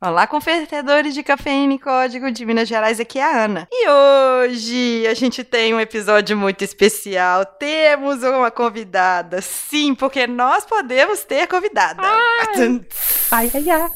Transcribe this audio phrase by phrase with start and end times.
[0.00, 3.66] Olá, convertedores de cafeína e código de Minas Gerais, aqui é a Ana.
[3.68, 7.44] E hoje a gente tem um episódio muito especial.
[7.44, 12.00] Temos uma convidada, sim, porque nós podemos ter convidada.
[12.00, 12.80] Ai,
[13.32, 13.70] ai, ai.
[13.72, 13.90] ai.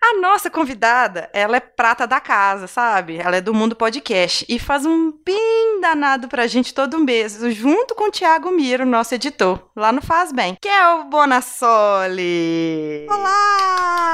[0.00, 3.18] a nossa convidada, ela é prata da casa, sabe?
[3.18, 7.94] Ela é do mundo podcast e faz um bem danado pra gente todo mês, junto
[7.94, 12.26] com o Thiago Miro, nosso editor, lá no Faz Bem, que é o Bonassoli.
[13.10, 14.13] Olá!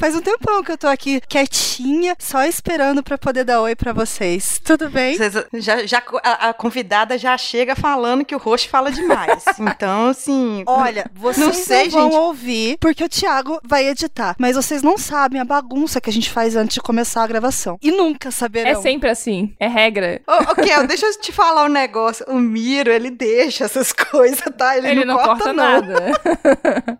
[0.00, 3.92] Faz um tempão que eu tô aqui quietinha, só esperando para poder dar oi para
[3.92, 4.58] vocês.
[4.64, 5.14] Tudo bem?
[5.14, 9.44] Vocês, já, já a, a, convidada já chega falando que o rosto fala demais.
[9.60, 10.64] então, assim.
[10.66, 12.18] Olha, vocês não, sei, não vão gente.
[12.18, 14.34] ouvir, porque o Thiago vai editar.
[14.38, 17.78] Mas vocês não sabem a bagunça que a gente faz antes de começar a gravação.
[17.82, 18.70] E nunca saberão.
[18.70, 19.54] É sempre assim.
[19.60, 20.22] É regra.
[20.26, 22.24] Ô, Kel, deixa eu te falar um negócio.
[22.26, 24.78] O Miro, ele deixa essas coisas, tá?
[24.78, 25.94] Ele, ele não, não corta, corta nada.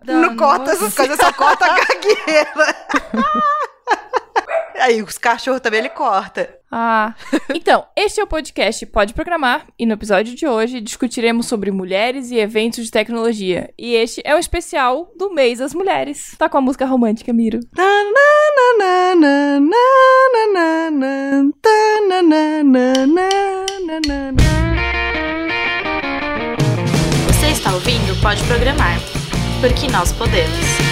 [0.05, 2.90] Não, não corta essas coisas, só corta a gagueira.
[4.81, 6.49] Aí os cachorros também ele corta.
[6.71, 7.13] Ah.
[7.53, 12.31] Então, este é o podcast Pode Programar e no episódio de hoje discutiremos sobre mulheres
[12.31, 13.71] e eventos de tecnologia.
[13.77, 16.33] E este é um especial do mês das mulheres.
[16.37, 17.59] Tá com a música romântica, Miro.
[27.27, 28.97] Você está ouvindo Pode Programar,
[29.61, 30.90] porque nós podemos.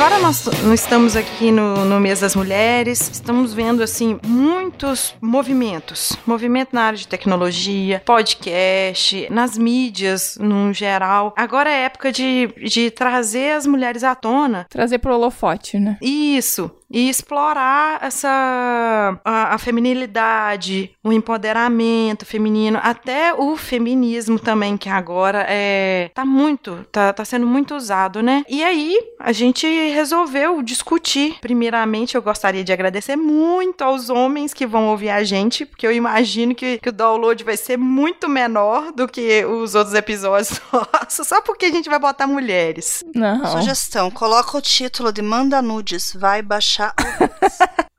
[0.00, 6.16] Agora nós, nós estamos aqui no, no mês das mulheres, estamos vendo assim muitos movimentos,
[6.26, 11.34] movimento na área de tecnologia, podcast, nas mídias no geral.
[11.36, 15.98] Agora é época de, de trazer as mulheres à tona, trazer pro holofote, né?
[16.00, 24.88] Isso, e explorar essa a, a, feminilidade, o empoderamento feminino, até o feminismo também que
[24.88, 28.44] agora é tá muito, tá, tá sendo muito usado, né?
[28.48, 31.36] E aí a gente resolveu discutir.
[31.40, 35.92] Primeiramente, eu gostaria de agradecer muito aos homens que vão ouvir a gente, porque eu
[35.92, 41.26] imagino que, que o download vai ser muito menor do que os outros episódios nossos,
[41.26, 43.04] só porque a gente vai botar mulheres.
[43.14, 43.46] Não.
[43.46, 46.94] Sugestão: coloca o título de Manda Nudes, vai baixar deixar.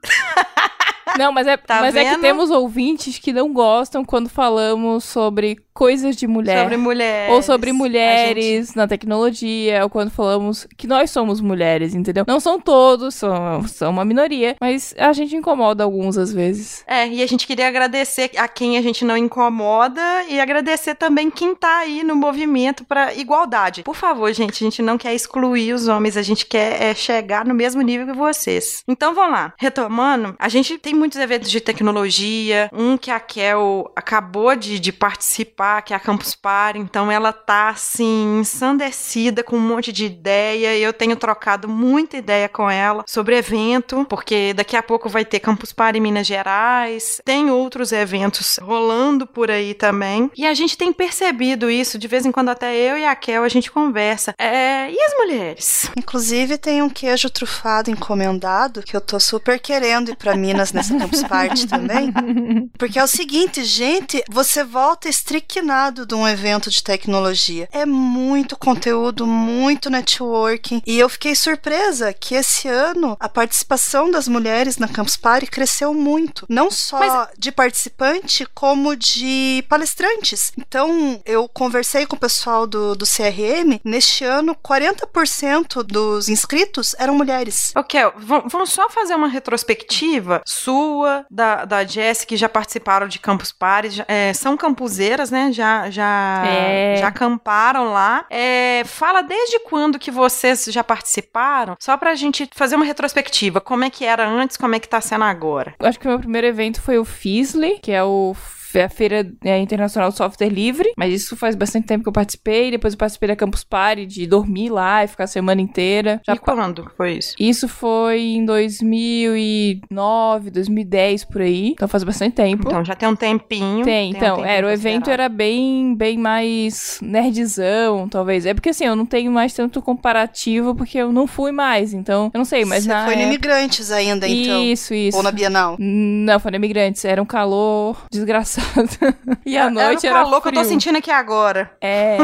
[1.17, 5.57] Não, mas é, tá mas é que temos ouvintes que não gostam quando falamos sobre
[5.73, 6.63] coisas de mulher.
[6.63, 7.33] Sobre mulheres.
[7.33, 8.77] Ou sobre mulheres gente...
[8.77, 12.25] na tecnologia, ou quando falamos que nós somos mulheres, entendeu?
[12.27, 16.83] Não são todos, são, são uma minoria, mas a gente incomoda alguns às vezes.
[16.87, 21.29] É, e a gente queria agradecer a quem a gente não incomoda e agradecer também
[21.29, 23.83] quem tá aí no movimento para igualdade.
[23.83, 27.45] Por favor, gente, a gente não quer excluir os homens, a gente quer é, chegar
[27.45, 28.83] no mesmo nível que vocês.
[28.87, 29.53] Então vamos lá.
[29.57, 34.91] Retomando, a gente tem muitos eventos de tecnologia, um que a Kel acabou de, de
[34.91, 39.91] participar participar, que é a Campus Party, então ela tá assim ensandecida com um monte
[39.91, 40.75] de ideia.
[40.77, 45.39] Eu tenho trocado muita ideia com ela sobre evento, porque daqui a pouco vai ter
[45.39, 50.31] Campus Party em Minas Gerais, tem outros eventos rolando por aí também.
[50.35, 53.43] E a gente tem percebido isso, de vez em quando até eu e a Kel
[53.43, 54.33] a gente conversa.
[54.38, 55.91] É, e as mulheres?
[55.95, 60.97] Inclusive tem um queijo trufado encomendado que eu tô super querendo ir para Minas nessa
[60.97, 62.11] Campus Party também.
[62.78, 67.67] Porque é o seguinte, gente, você volta estrictamente maquinado de um evento de tecnologia.
[67.73, 70.81] É muito conteúdo, muito networking.
[70.85, 75.94] E eu fiquei surpresa que esse ano a participação das mulheres na Campus Party cresceu
[75.94, 76.45] muito.
[76.47, 77.29] Não só Mas...
[77.38, 80.53] de participante, como de palestrantes.
[80.57, 83.81] Então, eu conversei com o pessoal do, do CRM.
[83.84, 87.73] Neste ano, 40% dos inscritos eram mulheres.
[87.75, 93.51] Ok, vamos só fazer uma retrospectiva sua, da, da Jess, que já participaram de Campus
[93.51, 94.03] Party.
[94.07, 95.41] É, são campuseiras, né?
[95.50, 96.97] Já já, é.
[96.97, 98.25] já acamparam lá.
[98.29, 103.62] É, fala desde quando que vocês já participaram, só pra gente fazer uma retrospectiva.
[103.62, 105.73] Como é que era antes, como é que tá sendo agora?
[105.79, 108.35] Acho que o meu primeiro evento foi o FISLey, que é o
[108.79, 112.72] a Feira é, Internacional do Software Livre, mas isso faz bastante tempo que eu participei.
[112.72, 116.22] Depois eu participei da Campus Party, de dormir lá e ficar a semana inteira.
[116.26, 117.35] Já e quando foi isso?
[117.40, 121.72] Isso foi em 2009, 2010, por aí.
[121.72, 122.68] Então faz bastante tempo.
[122.68, 123.84] Então já tem um tempinho.
[123.84, 124.40] Tem, tem então.
[124.40, 128.46] Um era, o evento era bem, bem mais nerdzão, talvez.
[128.46, 131.94] É porque assim, eu não tenho mais tanto comparativo porque eu não fui mais.
[131.94, 133.26] Então, eu não sei, mas Você na foi época...
[133.26, 134.64] no Imigrantes ainda, então?
[134.64, 135.18] Isso, isso.
[135.18, 135.76] Ou na Bienal?
[135.79, 137.03] Não, foi no Imigrantes.
[137.06, 138.60] Era um calor desgraçado
[139.46, 140.55] e a noite era, era o calor frio.
[140.55, 141.72] eu tô sentindo aqui agora.
[141.81, 142.17] É.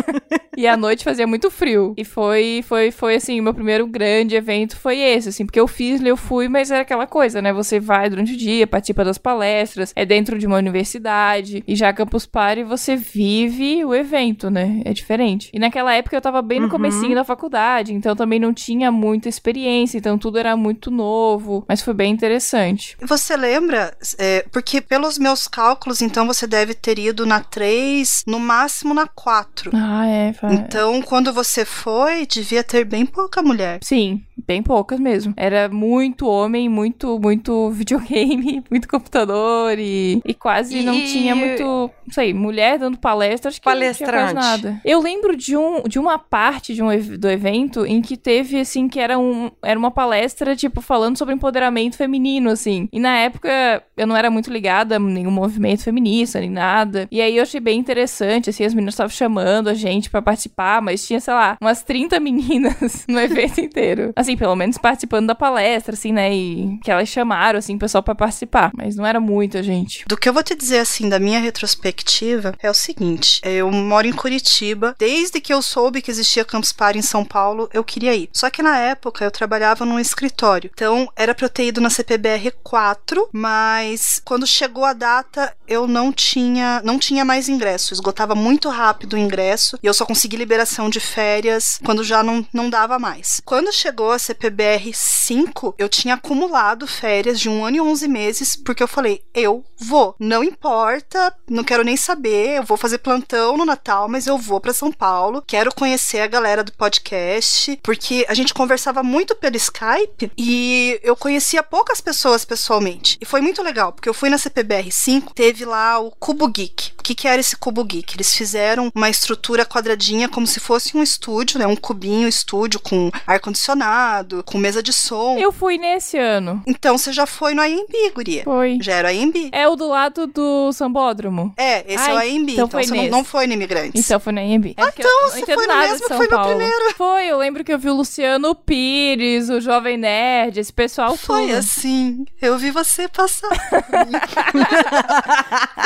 [0.56, 1.94] e a noite fazia muito frio.
[1.96, 6.02] E foi, foi, foi assim, meu primeiro grande evento foi esse, assim, porque eu fiz,
[6.02, 7.52] eu fui, mas era aquela coisa, né?
[7.52, 11.92] Você vai durante o dia, participa das palestras, é dentro de uma universidade, e já
[11.92, 14.82] Campus Party você vive o evento, né?
[14.84, 15.50] É diferente.
[15.52, 16.70] E naquela época eu tava bem no Uhum.
[16.70, 21.82] comecinho da faculdade, então também não tinha muita experiência, então tudo era muito novo, mas
[21.82, 22.96] foi bem interessante.
[23.02, 23.92] Você lembra?
[24.18, 29.06] é, porque pelos meus cálculos, então você deve ter ido na 3, no máximo na
[29.06, 29.70] 4.
[29.74, 30.32] Ah, é.
[30.32, 33.78] fa- Então, quando você foi, devia ter bem pouca mulher.
[33.82, 35.32] Sim, bem poucas mesmo.
[35.36, 41.62] Era muito homem, muito, muito videogame, muito computador e, e quase não E- tinha muito,
[41.62, 44.34] não sei, mulher dando palestra, acho que não tinha quase Palestrante.
[44.34, 44.80] nada.
[44.84, 46.88] Eu lembro de, um, de uma parte de um,
[47.18, 51.34] do evento em que teve, assim, que era, um, era uma palestra, tipo, falando sobre
[51.34, 52.88] empoderamento feminino, assim.
[52.92, 57.06] E na época eu não era muito ligada a nenhum movimento feminista, nem nada.
[57.10, 60.80] E aí eu achei bem interessante, assim, as meninas estavam chamando a gente pra participar,
[60.82, 64.12] mas tinha, sei lá, umas 30 meninas no evento inteiro.
[64.16, 66.32] Assim, pelo menos participando da palestra, assim, né?
[66.32, 68.70] E que elas chamaram, assim, o pessoal pra participar.
[68.76, 70.04] Mas não era muita gente.
[70.06, 74.06] Do que eu vou te dizer, assim, da minha retrospectiva, é o seguinte: eu moro
[74.06, 74.94] em Curitiba.
[74.98, 78.28] Desde que eu soube que existia Campus Party em São Paulo, eu queria ir.
[78.32, 80.70] Só que na época eu trabalhava num escritório.
[80.72, 85.86] Então era pra eu ter ido na CPBR 4, mas quando chegou a data, eu
[85.86, 87.92] não tinha, não tinha mais ingresso.
[87.94, 92.46] Esgotava muito rápido o ingresso e eu só consegui liberação de férias quando já não,
[92.52, 93.40] não dava mais.
[93.44, 98.56] Quando chegou a CPBR 5, eu tinha acumulado férias de um ano e 11 meses,
[98.56, 100.14] porque eu falei, eu vou.
[100.18, 104.60] Não importa, não quero nem saber, eu vou fazer plantão no Natal, mas eu vou
[104.60, 105.42] pra São Paulo.
[105.46, 111.16] Quero conhecer a galera do podcast, porque a gente conversava muito pelo Skype e eu
[111.16, 113.18] conhecia poucas pessoas pessoalmente.
[113.20, 116.92] E foi muito legal, porque eu fui na CPBR 5, teve lá o Cubo Geek.
[116.98, 118.14] O que, que era esse Cubo Geek?
[118.14, 121.66] Eles fizeram uma estrutura quadradinha como se fosse um estúdio, né?
[121.66, 123.99] Um cubinho estúdio com ar-condicionado,
[124.44, 125.36] com mesa de som.
[125.38, 126.62] Eu fui nesse ano.
[126.66, 128.44] Então você já foi no AMB, guria.
[128.44, 128.78] Foi.
[128.80, 129.50] Já era AMB.
[129.52, 131.52] É o do lado do Sambódromo.
[131.56, 132.52] É, esse é o Ai, AMB.
[132.52, 134.04] então Então, foi você não, não foi no Imigrantes.
[134.04, 134.74] Então foi na IMB.
[134.76, 136.48] É porque eu então, você foi no mesmo, foi no Paulo.
[136.56, 136.94] primeiro.
[136.96, 141.46] Foi, eu lembro que eu vi o Luciano Pires, o Jovem Nerd, esse pessoal Foi
[141.48, 141.56] tudo.
[141.58, 142.24] assim.
[142.40, 143.48] Eu vi você passar.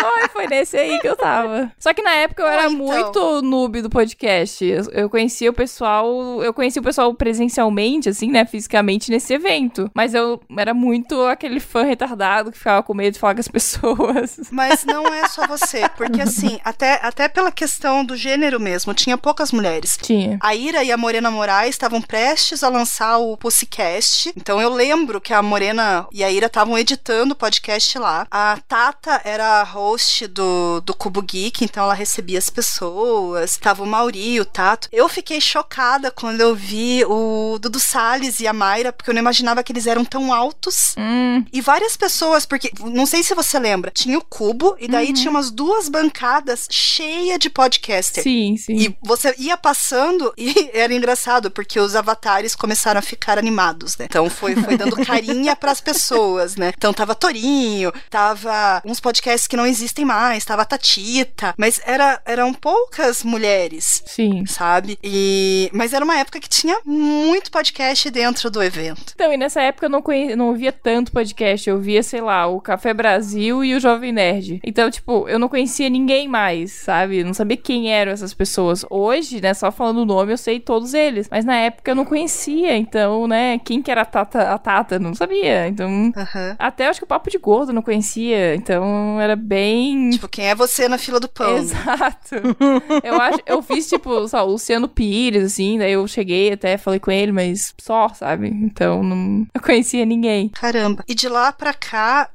[0.00, 1.70] Foi, foi nesse aí que eu tava.
[1.78, 2.76] Só que na época eu era Ah, então.
[2.86, 4.64] muito noob do podcast.
[4.64, 9.90] Eu, eu conhecia o pessoal, eu conhecia o pessoal presencialmente, assim, né, fisicamente nesse evento.
[9.94, 13.48] Mas eu era muito aquele fã retardado que ficava com medo de falar com as
[13.48, 14.38] pessoas.
[14.50, 19.16] Mas não é só você, porque assim, até, até pela questão do gênero mesmo, tinha
[19.18, 19.98] poucas mulheres.
[20.00, 20.38] Tinha.
[20.40, 24.32] A Ira e a Morena Moraes estavam prestes a lançar o Pussycast.
[24.36, 28.26] Então eu lembro que a Morena e a Ira estavam editando o podcast lá.
[28.30, 33.56] A Tata era a host do, do Cubo Geek, então ela recebia as pessoas.
[33.56, 34.88] Tava o Mauri, o Tato.
[34.92, 39.20] Eu fiquei chocada quando eu vi o Dudu Salles e a Mayra, porque eu não
[39.20, 40.94] imaginava que eles eram tão altos.
[40.98, 45.08] Hum, E várias pessoas, porque não sei se você lembra, tinha o Cubo e daí
[45.08, 45.12] Uhum.
[45.14, 48.22] tinha umas duas bancadas cheias de podcaster.
[48.24, 48.74] sim, sim.
[48.76, 54.06] E você ia passando e era engraçado, porque os avatares começaram a ficar animados, né?
[54.08, 56.72] Então foi, foi dando carinha pras pessoas, né?
[56.76, 62.52] Então tava Torinho, tava uns podcasts que não existem mais, tava Tatita, mas era, eram
[62.52, 64.02] poucas mulheres.
[64.06, 64.44] Sim.
[64.46, 64.98] Sabe?
[65.02, 69.12] E mas era uma época que tinha muito podcast dentro do evento.
[69.14, 70.34] Então, e nessa época eu não, conhe...
[70.36, 71.68] não ouvia tanto podcast.
[71.68, 74.60] Eu via, sei lá, o Café Brasil e o Jovem Nerd.
[74.64, 77.18] Então, tipo, eu não conhecia ninguém mais, sabe?
[77.18, 78.84] Eu não sabia quem eram essas pessoas.
[78.90, 81.28] Hoje, né, só falando o nome, eu sei todos eles.
[81.30, 82.76] Mas na época eu não conhecia.
[82.76, 84.50] Então, né, quem que era a Tata?
[84.52, 84.98] A Tata?
[84.98, 85.68] Não sabia.
[85.68, 86.12] Então.
[86.16, 86.56] Aham.
[86.58, 88.54] Até acho que o Papo de Gordo não conhecia.
[88.54, 90.10] Então, era bem.
[90.10, 91.54] Tipo, quem é você na fila do pão?
[91.54, 91.58] né?
[91.60, 92.34] Exato.
[93.02, 97.00] eu acho, eu fiz tipo, só, o Luciano Pires, assim, daí eu cheguei até, falei
[97.00, 98.48] com ele, mas só, sabe?
[98.48, 100.48] Então não eu conhecia ninguém.
[100.48, 101.04] Caramba.
[101.08, 102.30] E de lá pra cá,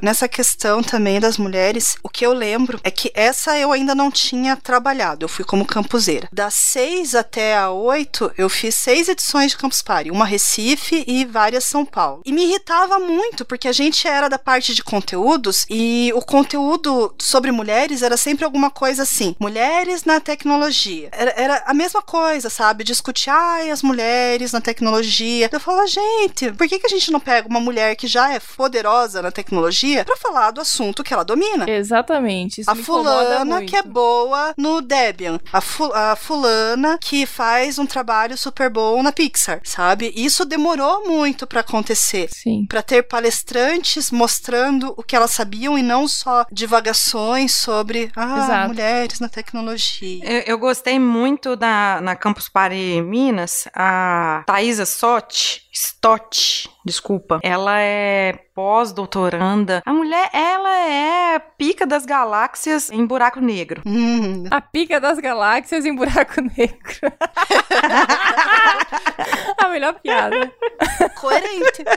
[0.00, 4.10] nessa questão também das mulheres, o que eu lembro é que essa eu ainda não
[4.10, 5.24] tinha trabalhado.
[5.24, 6.28] Eu fui como campuseira.
[6.32, 10.10] Das seis até a oito, eu fiz seis edições de Campus Party.
[10.10, 12.22] Uma Recife e várias São Paulo.
[12.24, 17.14] E me irritava muito, porque a gente era da parte de conteúdos e o conteúdo
[17.18, 19.34] sobre mulheres era sempre alguma coisa assim.
[19.38, 21.08] Mulheres na tecnologia.
[21.12, 22.84] Era, era a mesma coisa, sabe?
[22.84, 25.48] Discutir, ai, as mulheres na tecnologia tecnologia.
[25.50, 28.38] Eu falo, gente, por que, que a gente não pega uma mulher que já é
[28.40, 31.68] poderosa na tecnologia pra falar do assunto que ela domina?
[31.68, 32.60] Exatamente.
[32.60, 33.70] Isso A fulana muito.
[33.70, 35.38] que é boa no Debian.
[35.52, 40.12] A, fu- a fulana que faz um trabalho super bom na Pixar, sabe?
[40.14, 42.28] Isso demorou muito pra acontecer.
[42.30, 42.66] Sim.
[42.68, 48.68] Pra ter palestrantes mostrando o que elas sabiam e não só divagações sobre ah, Exato.
[48.68, 50.20] mulheres na tecnologia.
[50.24, 54.42] Eu, eu gostei muito da na Campus Party Minas, a
[54.74, 55.32] Thaisa Sott,
[55.70, 56.34] Stott,
[56.84, 57.40] desculpa.
[57.42, 59.82] Ela é pós-doutoranda.
[59.84, 63.82] A mulher, ela é pica das galáxias em buraco negro.
[63.84, 66.94] Hum, A pica das galáxias em buraco negro.
[69.58, 70.52] A melhor piada.
[71.20, 71.84] coerente.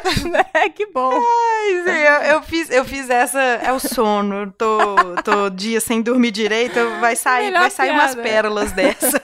[0.54, 1.12] É, que bom.
[1.12, 3.40] Mas eu, eu fiz, eu fiz essa.
[3.40, 4.36] É o sono.
[4.44, 6.80] Eu Tô, tô dia sem dormir direito.
[7.00, 9.22] Vai sair, vai sair umas pérolas dessa.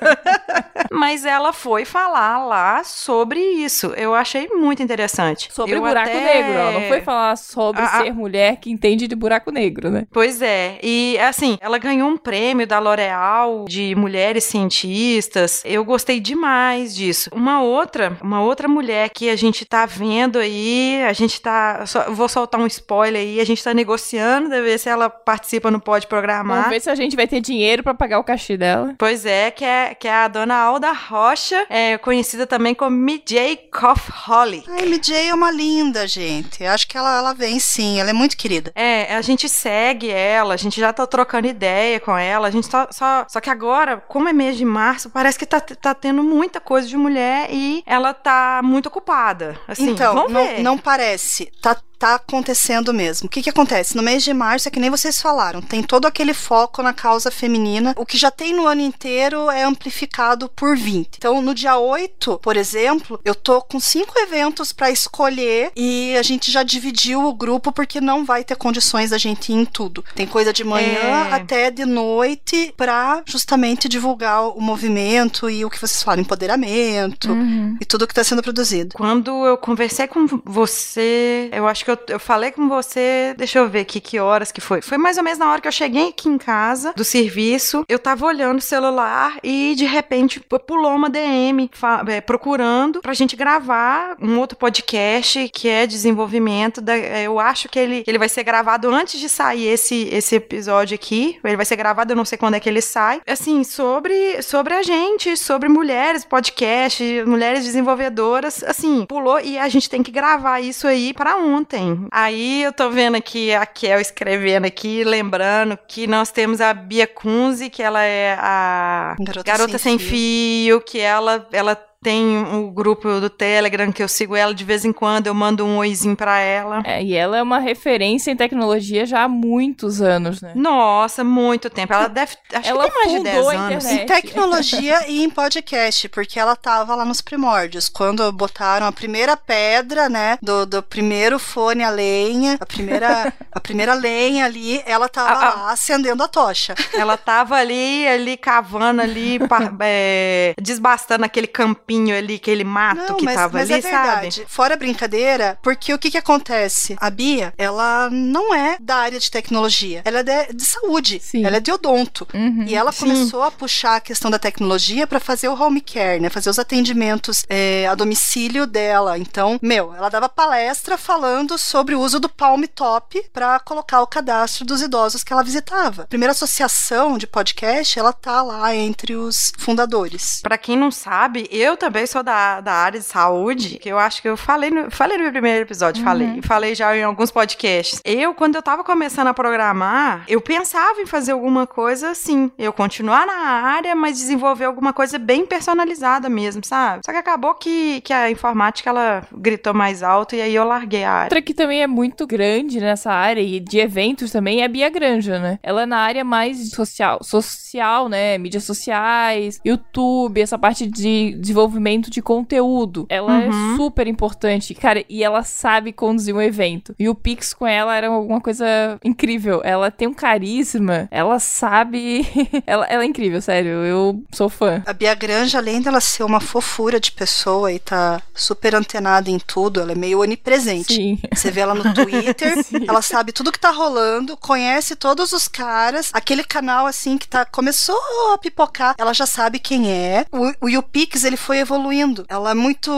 [0.91, 3.87] Mas ela foi falar lá sobre isso.
[3.97, 5.49] Eu achei muito interessante.
[5.53, 6.53] Sobre Eu buraco até- negro.
[6.53, 8.01] Ela não foi falar sobre ah.
[8.01, 10.05] ser mulher que entende de buraco negro, né?
[10.11, 15.61] Pois é, e assim, ela ganhou um prêmio da L'Oréal de mulheres cientistas.
[15.65, 17.29] Eu gostei demais disso.
[17.33, 22.09] Uma outra, uma outra mulher que a gente tá vendo aí, a gente tá, só-
[22.11, 25.79] vou soltar um spoiler aí, a gente tá negociando, pra ver se ela participa no
[25.79, 26.57] Pode Programar.
[26.57, 28.95] Vamos ver se a gente vai ter dinheiro pra pagar o cachê dela.
[28.97, 33.57] Pois é, que é, que é a dona Alda Rocha, é, conhecida também como MJ
[33.71, 34.63] Cough Holly.
[34.67, 36.63] A MJ é uma linda, gente.
[36.63, 38.71] Acho que ela, ela vem sim, ela é muito querida.
[38.75, 42.69] É, a gente segue ela, a gente já tá trocando ideia com ela, a gente
[42.69, 43.25] tá só.
[43.27, 46.87] Só que agora, como é mês de março, parece que tá, tá tendo muita coisa
[46.87, 49.59] de mulher e ela tá muito ocupada.
[49.67, 51.51] Assim, então, não, não parece.
[51.61, 53.27] Tá, tá acontecendo mesmo.
[53.27, 53.95] O que que acontece?
[53.95, 57.31] No mês de março, é que nem vocês falaram, tem todo aquele foco na causa
[57.31, 57.93] feminina.
[57.97, 61.15] O que já tem no ano inteiro é amplificado por 20.
[61.17, 66.21] Então, no dia 8, por exemplo, eu tô com cinco eventos pra escolher e a
[66.23, 70.03] gente já dividiu o grupo porque não vai ter condições da gente ir em tudo.
[70.13, 71.33] Tem coisa de manhã É.
[71.35, 77.77] até de noite pra justamente divulgar o movimento e o que vocês falam, empoderamento Uhum.
[77.79, 78.95] e tudo que tá sendo produzido.
[78.95, 83.67] Quando eu conversei com você, eu acho que eu, eu falei com você, deixa eu
[83.69, 84.81] ver aqui que horas que foi.
[84.81, 87.99] Foi mais ou menos na hora que eu cheguei aqui em casa do serviço, eu
[87.99, 91.69] tava olhando o celular e de repente pu- pulou uma DM
[92.07, 96.81] é, procurando pra gente gravar um outro podcast que é desenvolvimento.
[96.81, 100.35] Da, é, eu acho que ele, ele vai ser gravado antes de sair esse, esse
[100.35, 101.39] episódio aqui.
[101.43, 103.21] Ele vai ser gravado, eu não sei quando é que ele sai.
[103.27, 108.63] Assim, sobre, sobre a gente, sobre mulheres, podcast, mulheres desenvolvedoras.
[108.63, 111.72] Assim, pulou e a gente tem que gravar isso aí pra ontem.
[112.11, 117.07] Aí eu tô vendo aqui a Kel escrevendo aqui, lembrando que nós temos a Bia
[117.07, 122.69] Kunze, que ela é a Garota Garota Sem Sem, Fio, que ela, ela tem o
[122.71, 126.15] grupo do Telegram, que eu sigo ela de vez em quando, eu mando um oizinho
[126.15, 126.81] pra ela.
[126.85, 130.51] É, e ela é uma referência em tecnologia já há muitos anos, né?
[130.55, 131.93] Nossa, muito tempo.
[131.93, 132.33] Ela deve.
[132.53, 133.85] Acho Ela que tem mais de fundou 10 a anos.
[133.85, 139.37] Em tecnologia e em podcast, porque ela tava lá nos primórdios, quando botaram a primeira
[139.37, 145.07] pedra, né, do, do primeiro fone a lenha, a primeira, a primeira lenha ali, ela
[145.07, 145.61] tava Ah, ah.
[145.65, 146.75] lá acendendo a tocha.
[146.93, 153.15] Ela tava ali, ali cavando ali, pa- é, desbastando aquele campinho ali, aquele mato Não,
[153.17, 154.35] que mas, tava mas ali, é verdade.
[154.35, 154.47] sabe?
[154.49, 156.95] Fora brincadeira, porque o que que acontece?
[156.99, 161.45] A Bia, ela não é da área de tecnologia, ela é de, de saúde, Sim.
[161.45, 162.27] ela é de odonto.
[162.33, 162.65] Uhum.
[162.67, 162.99] E ela Sim.
[163.01, 166.29] começou a puxar a questão da tecnologia para fazer o home care, né?
[166.29, 169.17] Fazer os atendimentos é, a domicílio dela.
[169.17, 174.07] Então, meu, ela dava palestra falando sobre o uso do Palm Top para colocar o
[174.07, 176.03] cadastro dos idosos que ela visitava.
[176.03, 180.39] A primeira associação de podcast, ela tá lá entre os fundadores.
[180.41, 184.21] Pra quem não sabe, eu também sou da, da área de saúde, que eu acho
[184.21, 186.07] que eu falei no, falei no meu primeiro episódio, Uhum.
[186.07, 187.99] falei, falei já em alguns podcasts.
[188.05, 192.71] Eu, quando eu tava começando a programar, eu pensava em fazer alguma coisa assim, eu
[192.71, 197.01] continuar na área, mas desenvolver alguma coisa bem personalizada mesmo, sabe?
[197.05, 201.03] Só que acabou que, que a informática, ela gritou mais alto e aí eu larguei
[201.03, 201.25] a área.
[201.25, 204.89] Outra que também é muito grande nessa área e de eventos também é a Bia
[204.89, 205.59] Granja, né?
[205.61, 208.37] Ela é na área mais social, social, né?
[208.37, 211.72] Mídias sociais, YouTube, essa parte de desenvolvimento
[212.09, 213.05] de conteúdo.
[213.09, 213.73] Ela Uhum.
[213.73, 216.95] é super importante, cara, e ela sabe conduzir um evento.
[216.99, 218.65] E o Pix com ela era alguma coisa
[219.03, 219.61] incrível.
[219.63, 222.27] Ela tem um carisma, ela sabe.
[222.65, 223.71] ela, ela é incrível, sério.
[223.83, 224.81] Eu sou fã.
[224.85, 229.39] A Bia Granja, além dela ser uma fofura de pessoa e tá super antenada em
[229.39, 230.93] tudo, ela é meio onipresente.
[230.93, 231.19] Sim.
[231.33, 232.53] Você vê ela no Twitter,
[232.87, 237.45] ela sabe tudo que tá rolando, conhece todos os caras, aquele canal assim que tá
[237.45, 237.97] começou
[238.33, 240.25] a pipocar, ela já sabe quem é.
[240.31, 242.25] O, o YouPix, ele foi foi evoluindo.
[242.27, 242.91] Ela é muito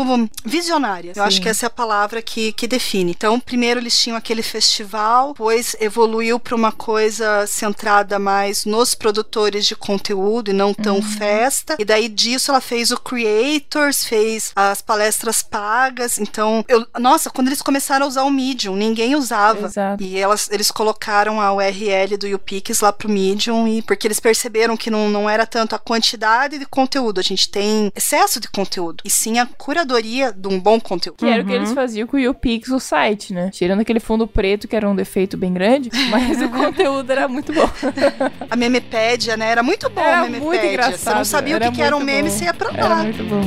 [0.46, 1.10] visionária.
[1.10, 1.22] Eu Sim.
[1.22, 3.12] acho que essa é a palavra que, que define.
[3.12, 9.66] Então, primeiro eles tinham aquele festival, depois evoluiu para uma coisa centrada mais nos produtores
[9.66, 11.76] de conteúdo e não tão festa.
[11.78, 16.18] E daí disso ela fez o Creators, fez as palestras pagas.
[16.18, 19.66] Então, eu, nossa, quando eles começaram a usar o Medium, ninguém usava.
[19.66, 20.02] Exato.
[20.02, 24.78] E elas, eles colocaram a URL do YouPix lá pro Medium, e porque eles perceberam
[24.78, 29.02] que não, não era tanto a quantidade de conteúdo, a gente tem excesso de conteúdo,
[29.06, 31.18] e sim a curadoria de um bom conteúdo.
[31.18, 33.50] Que era o que eles faziam com o YouPix, o site, né?
[33.52, 37.52] Tirando aquele fundo preto, que era um defeito bem grande, mas o conteúdo era muito
[37.54, 37.70] bom.
[38.50, 39.50] A memepédia, né?
[39.52, 40.48] Era muito bom Era a memepédia.
[40.48, 40.98] muito engraçado.
[40.98, 42.36] Você não sabia o que, que era um meme, bom.
[42.36, 43.04] você ia pra Era lá.
[43.04, 43.42] muito bom.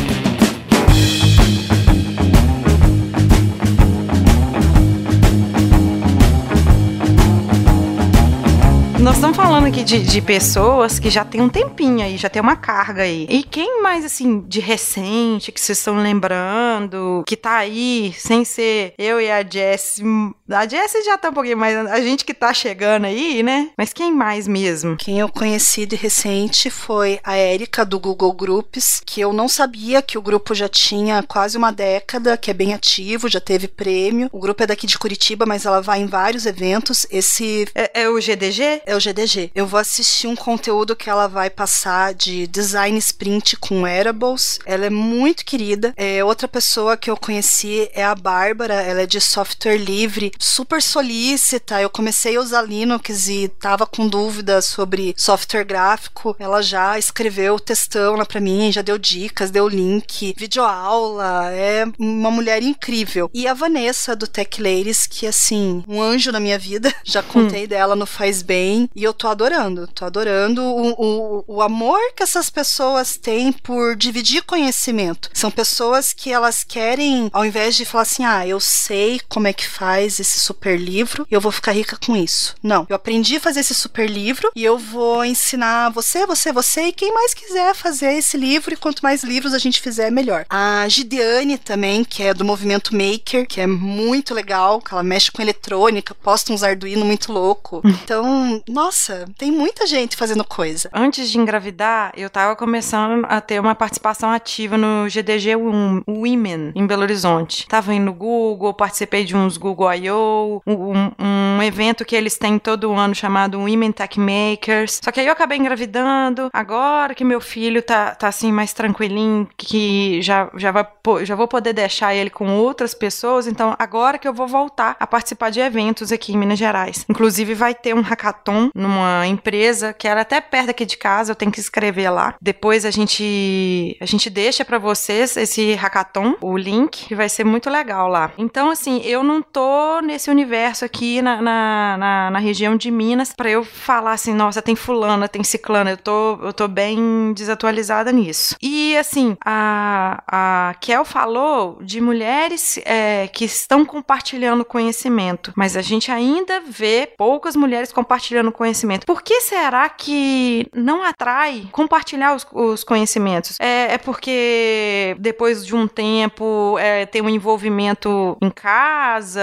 [9.01, 12.39] Nós estamos falando aqui de, de pessoas que já tem um tempinho aí, já tem
[12.39, 13.25] uma carga aí.
[13.27, 18.93] E quem mais, assim, de recente, que vocês estão lembrando, que tá aí, sem ser
[18.99, 20.03] eu e a Jess.
[20.47, 21.75] A Jess já tá um pouquinho mais.
[21.87, 23.71] A gente que tá chegando aí, né?
[23.75, 24.95] Mas quem mais mesmo?
[24.97, 30.03] Quem eu conheci de recente foi a Érica do Google Groups, que eu não sabia
[30.03, 34.29] que o grupo já tinha quase uma década, que é bem ativo, já teve prêmio.
[34.31, 37.07] O grupo é daqui de Curitiba, mas ela vai em vários eventos.
[37.09, 38.90] Esse É, é o GDG?
[38.91, 39.51] É o GDG.
[39.55, 44.59] Eu vou assistir um conteúdo que ela vai passar de design sprint com wearables.
[44.65, 45.93] Ela é muito querida.
[45.95, 48.73] É, outra pessoa que eu conheci é a Bárbara.
[48.73, 51.81] Ela é de software livre, super solícita.
[51.81, 56.35] Eu comecei a usar Linux e tava com dúvidas sobre software gráfico.
[56.37, 61.49] Ela já escreveu textão lá pra mim, já deu dicas, deu link, videoaula.
[61.51, 63.29] É uma mulher incrível.
[63.33, 66.93] E a Vanessa do Tech Ladies, que assim, um anjo na minha vida.
[67.03, 68.80] Já contei dela no Faz Bem.
[68.95, 69.87] E eu tô adorando.
[69.87, 75.29] Tô adorando o, o, o amor que essas pessoas têm por dividir conhecimento.
[75.33, 79.53] São pessoas que elas querem, ao invés de falar assim, ah, eu sei como é
[79.53, 82.55] que faz esse super livro e eu vou ficar rica com isso.
[82.61, 82.85] Não.
[82.89, 86.93] Eu aprendi a fazer esse super livro e eu vou ensinar você, você, você e
[86.93, 88.73] quem mais quiser fazer esse livro.
[88.73, 90.45] E quanto mais livros a gente fizer, melhor.
[90.49, 95.31] A Gideane também, que é do movimento Maker, que é muito legal, que ela mexe
[95.31, 97.81] com eletrônica, posta uns Arduino muito louco.
[97.85, 100.89] Então, nossa, tem muita gente fazendo coisa.
[100.93, 106.71] Antes de engravidar, eu tava começando a ter uma participação ativa no GDG Wom- Women
[106.75, 107.67] em Belo Horizonte.
[107.67, 111.11] Tava indo no Google, participei de uns Google I.O., um,
[111.57, 114.99] um evento que eles têm todo ano chamado Women Tech Makers.
[115.03, 116.49] Só que aí eu acabei engravidando.
[116.53, 120.87] Agora que meu filho tá, tá assim mais tranquilinho, que já, já, vai,
[121.23, 123.47] já vou poder deixar ele com outras pessoas.
[123.47, 127.05] Então, agora que eu vou voltar a participar de eventos aqui em Minas Gerais.
[127.09, 131.35] Inclusive, vai ter um hackathon numa empresa que era até perto aqui de casa, eu
[131.35, 132.35] tenho que escrever lá.
[132.41, 137.43] Depois a gente a gente deixa pra vocês esse hackathon, o link, que vai ser
[137.43, 138.31] muito legal lá.
[138.37, 143.33] Então, assim, eu não tô nesse universo aqui na, na, na, na região de Minas
[143.33, 148.11] pra eu falar assim, nossa, tem fulana, tem ciclana, eu tô, eu tô bem desatualizada
[148.11, 148.55] nisso.
[148.61, 155.81] E, assim, a, a Kel falou de mulheres é, que estão compartilhando conhecimento, mas a
[155.81, 159.05] gente ainda vê poucas mulheres compartilhando conhecimento.
[159.05, 163.57] Por que será que não atrai compartilhar os, os conhecimentos?
[163.59, 169.41] É, é porque depois de um tempo é, tem um envolvimento em casa,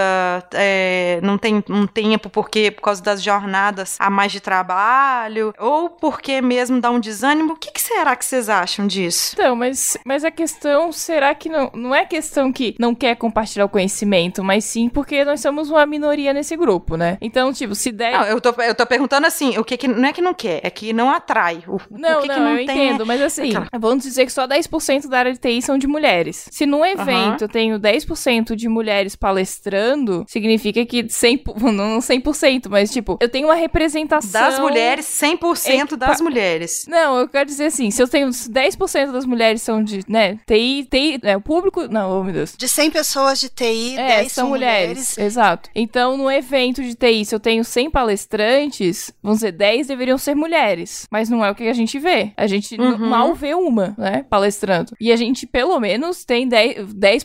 [0.53, 5.91] é, não tem um tempo porque por causa das jornadas a mais de trabalho, ou
[5.91, 7.55] porque mesmo dá um desânimo?
[7.55, 9.35] O que, que será que vocês acham disso?
[9.35, 13.65] Então, mas, mas a questão, será que não, não é questão que não quer compartilhar
[13.65, 17.19] o conhecimento, mas sim porque nós somos uma minoria nesse grupo, né?
[17.21, 18.13] Então, tipo, se der...
[18.13, 20.61] Não, eu tô, eu tô perguntando assim, o que que não é que não quer,
[20.65, 21.63] é que não atrai.
[21.69, 24.27] O, Não, o que não, que não eu tem entendo, mas assim, Aquela- vamos dizer
[24.27, 26.49] que só 10% da área de TI são de mulheres.
[26.51, 32.91] Se num evento eu tenho 10% de mulheres palestrando, significa que 100%, não 100%, mas
[32.91, 34.41] tipo, eu tenho uma representação...
[34.49, 35.97] Das mulheres, 100% Epa.
[35.97, 36.87] das mulheres.
[36.89, 40.87] Não, eu quero dizer assim, se eu tenho 10% das mulheres são de, né, TI,
[40.91, 42.55] TI, é, o público, não, oh meu Deus.
[42.57, 45.17] De 100 pessoas de TI, É, 10 são mulheres.
[45.19, 45.71] Exato.
[45.75, 48.88] Então, no evento de TI, se eu tenho 100 palestrantes,
[49.23, 51.07] vamos dizer, 10 deveriam ser mulheres.
[51.11, 52.33] Mas não é o que a gente vê.
[52.37, 53.09] A gente Uhum.
[53.09, 54.93] mal vê uma, né, palestrando.
[55.01, 57.25] E a gente, pelo menos, tem 10%, 10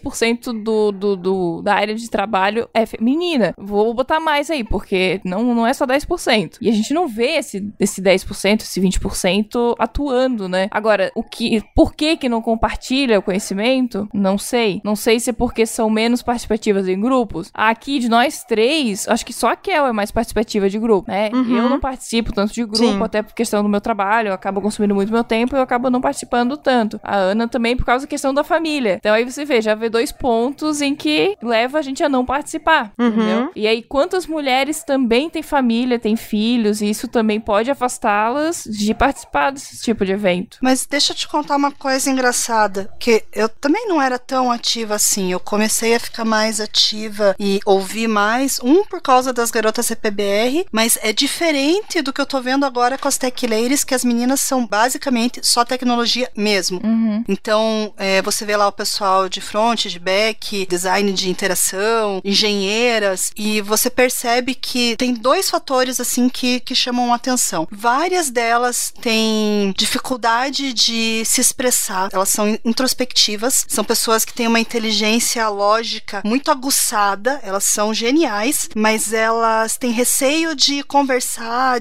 [0.64, 5.20] do, do, do- da área de trabalho é fe- menina, vou botar mais aí, porque
[5.24, 6.58] não, não é só 10%.
[6.62, 10.68] E a gente não vê esse, esse 10%, esse 20% atuando, né?
[10.72, 14.08] Agora, o que, por que que não compartilha o conhecimento?
[14.14, 14.82] Não sei.
[14.84, 17.50] Não sei se é porque são menos participativas em grupos.
[17.54, 21.30] Aqui, de nós três, acho que só a Kel é mais participativa de grupo, né?
[21.34, 21.53] Uhum.
[21.58, 23.04] Eu não participo tanto de grupo, Sim.
[23.04, 25.90] até por questão do meu trabalho, eu acabo consumindo muito meu tempo e eu acabo
[25.90, 27.00] não participando tanto.
[27.04, 28.96] A Ana também por causa da questão da família.
[29.00, 32.26] Então aí você vê, já vê dois pontos em que leva a gente a não
[32.26, 33.08] participar, Uhum.
[33.08, 33.52] entendeu?
[33.56, 38.94] E aí quantas mulheres também têm família, têm filhos, e isso também pode afastá-las de
[38.94, 40.58] participar desse tipo de evento.
[40.62, 44.96] Mas deixa eu te contar uma coisa engraçada, que eu também não era tão ativa
[44.96, 45.32] assim.
[45.32, 50.66] Eu comecei a ficar mais ativa e ouvir mais, um por causa das garotas CPBR,
[50.72, 54.04] mas é diferente do que eu tô vendo agora com as tech ladies, que as
[54.04, 56.80] meninas são basicamente só tecnologia mesmo.
[56.84, 57.24] Uhum.
[57.28, 63.32] Então, é, você vê lá o pessoal de front, de back, design de interação, engenheiras,
[63.36, 67.68] e você percebe que tem dois fatores assim que, que chamam a atenção.
[67.72, 74.60] Várias delas têm dificuldade de se expressar, elas são introspectivas, são pessoas que têm uma
[74.60, 81.23] inteligência lógica muito aguçada, elas são geniais, mas elas têm receio de conversar,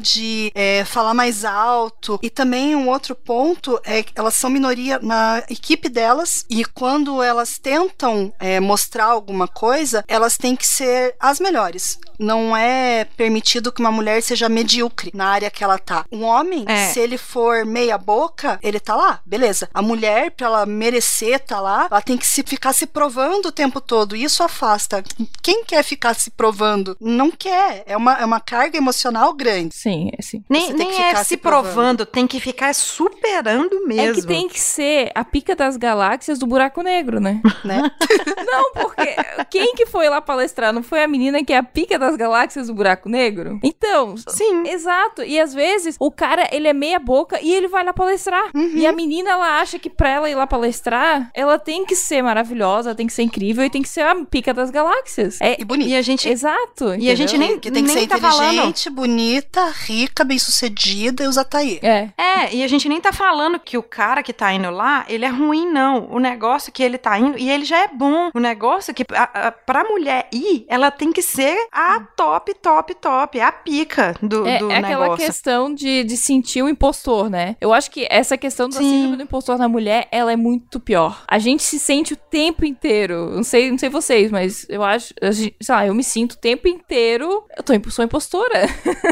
[0.00, 2.18] de é, falar mais alto.
[2.22, 7.22] E também um outro ponto é que elas são minoria na equipe delas, e quando
[7.22, 11.98] elas tentam é, mostrar alguma coisa, elas têm que ser as melhores.
[12.18, 16.04] Não é permitido que uma mulher seja medíocre na área que ela tá.
[16.12, 16.88] Um homem, É.
[16.92, 19.68] se ele for meia boca, ele tá lá, beleza.
[19.74, 23.52] A mulher, pra ela merecer tá lá, ela tem que se ficar se provando o
[23.52, 24.14] tempo todo.
[24.14, 25.02] E isso afasta.
[25.42, 26.96] Quem quer ficar se provando?
[27.00, 27.82] Não quer.
[27.86, 29.74] É uma, é uma carga emocional grande.
[29.74, 30.44] Sim, é sim.
[30.48, 31.72] Nem, nem que é ficar se se provando.
[31.72, 32.06] provando.
[32.06, 34.10] tem que ficar superando mesmo.
[34.10, 37.40] É que tem que ser a pica das galáxias do buraco negro, né?
[37.64, 37.82] Né?
[38.46, 39.14] Não, porque
[39.50, 40.72] quem que foi lá palestrar?
[40.72, 43.58] Não foi a menina que é a pica das galáxias do buraco negro?
[43.62, 44.66] Então, Sim.
[44.68, 45.22] exato.
[45.22, 48.50] E às vezes o cara, ele é meia boca e ele vai lá palestrar.
[48.54, 52.22] E a menina, ela acha que pra ela ir lá palestrar, ela tem que ser
[52.22, 55.40] maravilhosa, tem que ser incrível e tem que ser a pica das galáxias.
[55.40, 55.90] É, E bonita.
[55.90, 56.28] E a gente.
[56.28, 56.94] exato.
[56.94, 57.48] E a gente entendeu?
[57.48, 58.52] nem- que tem que ser tá falando.
[58.52, 58.90] inteligente,
[59.22, 61.78] bonita, rica, bem-sucedida e usar taí.
[61.80, 62.08] É.
[62.18, 65.24] É, e a gente nem tá falando que o cara que tá indo lá, ele
[65.24, 66.08] é ruim, não.
[66.10, 68.30] O negócio que ele tá indo, e ele já é bom.
[68.34, 72.94] O negócio que, a, a, pra mulher ir, ela tem que ser a top, top,
[72.96, 73.40] top.
[73.40, 75.24] A pica do, É, do é aquela negócio.
[75.24, 77.56] questão de, de sentir o impostor, né?
[77.60, 78.90] Eu acho que essa questão da Sim.
[78.90, 81.22] síndrome do impostor na mulher, ela é muito pior.
[81.28, 83.30] A gente se sente o tempo inteiro.
[83.30, 86.66] Não sei, não sei vocês, mas eu acho, sei lá, eu me sinto o tempo
[86.66, 87.44] inteiro.
[87.56, 88.62] Eu tô, sou impostora.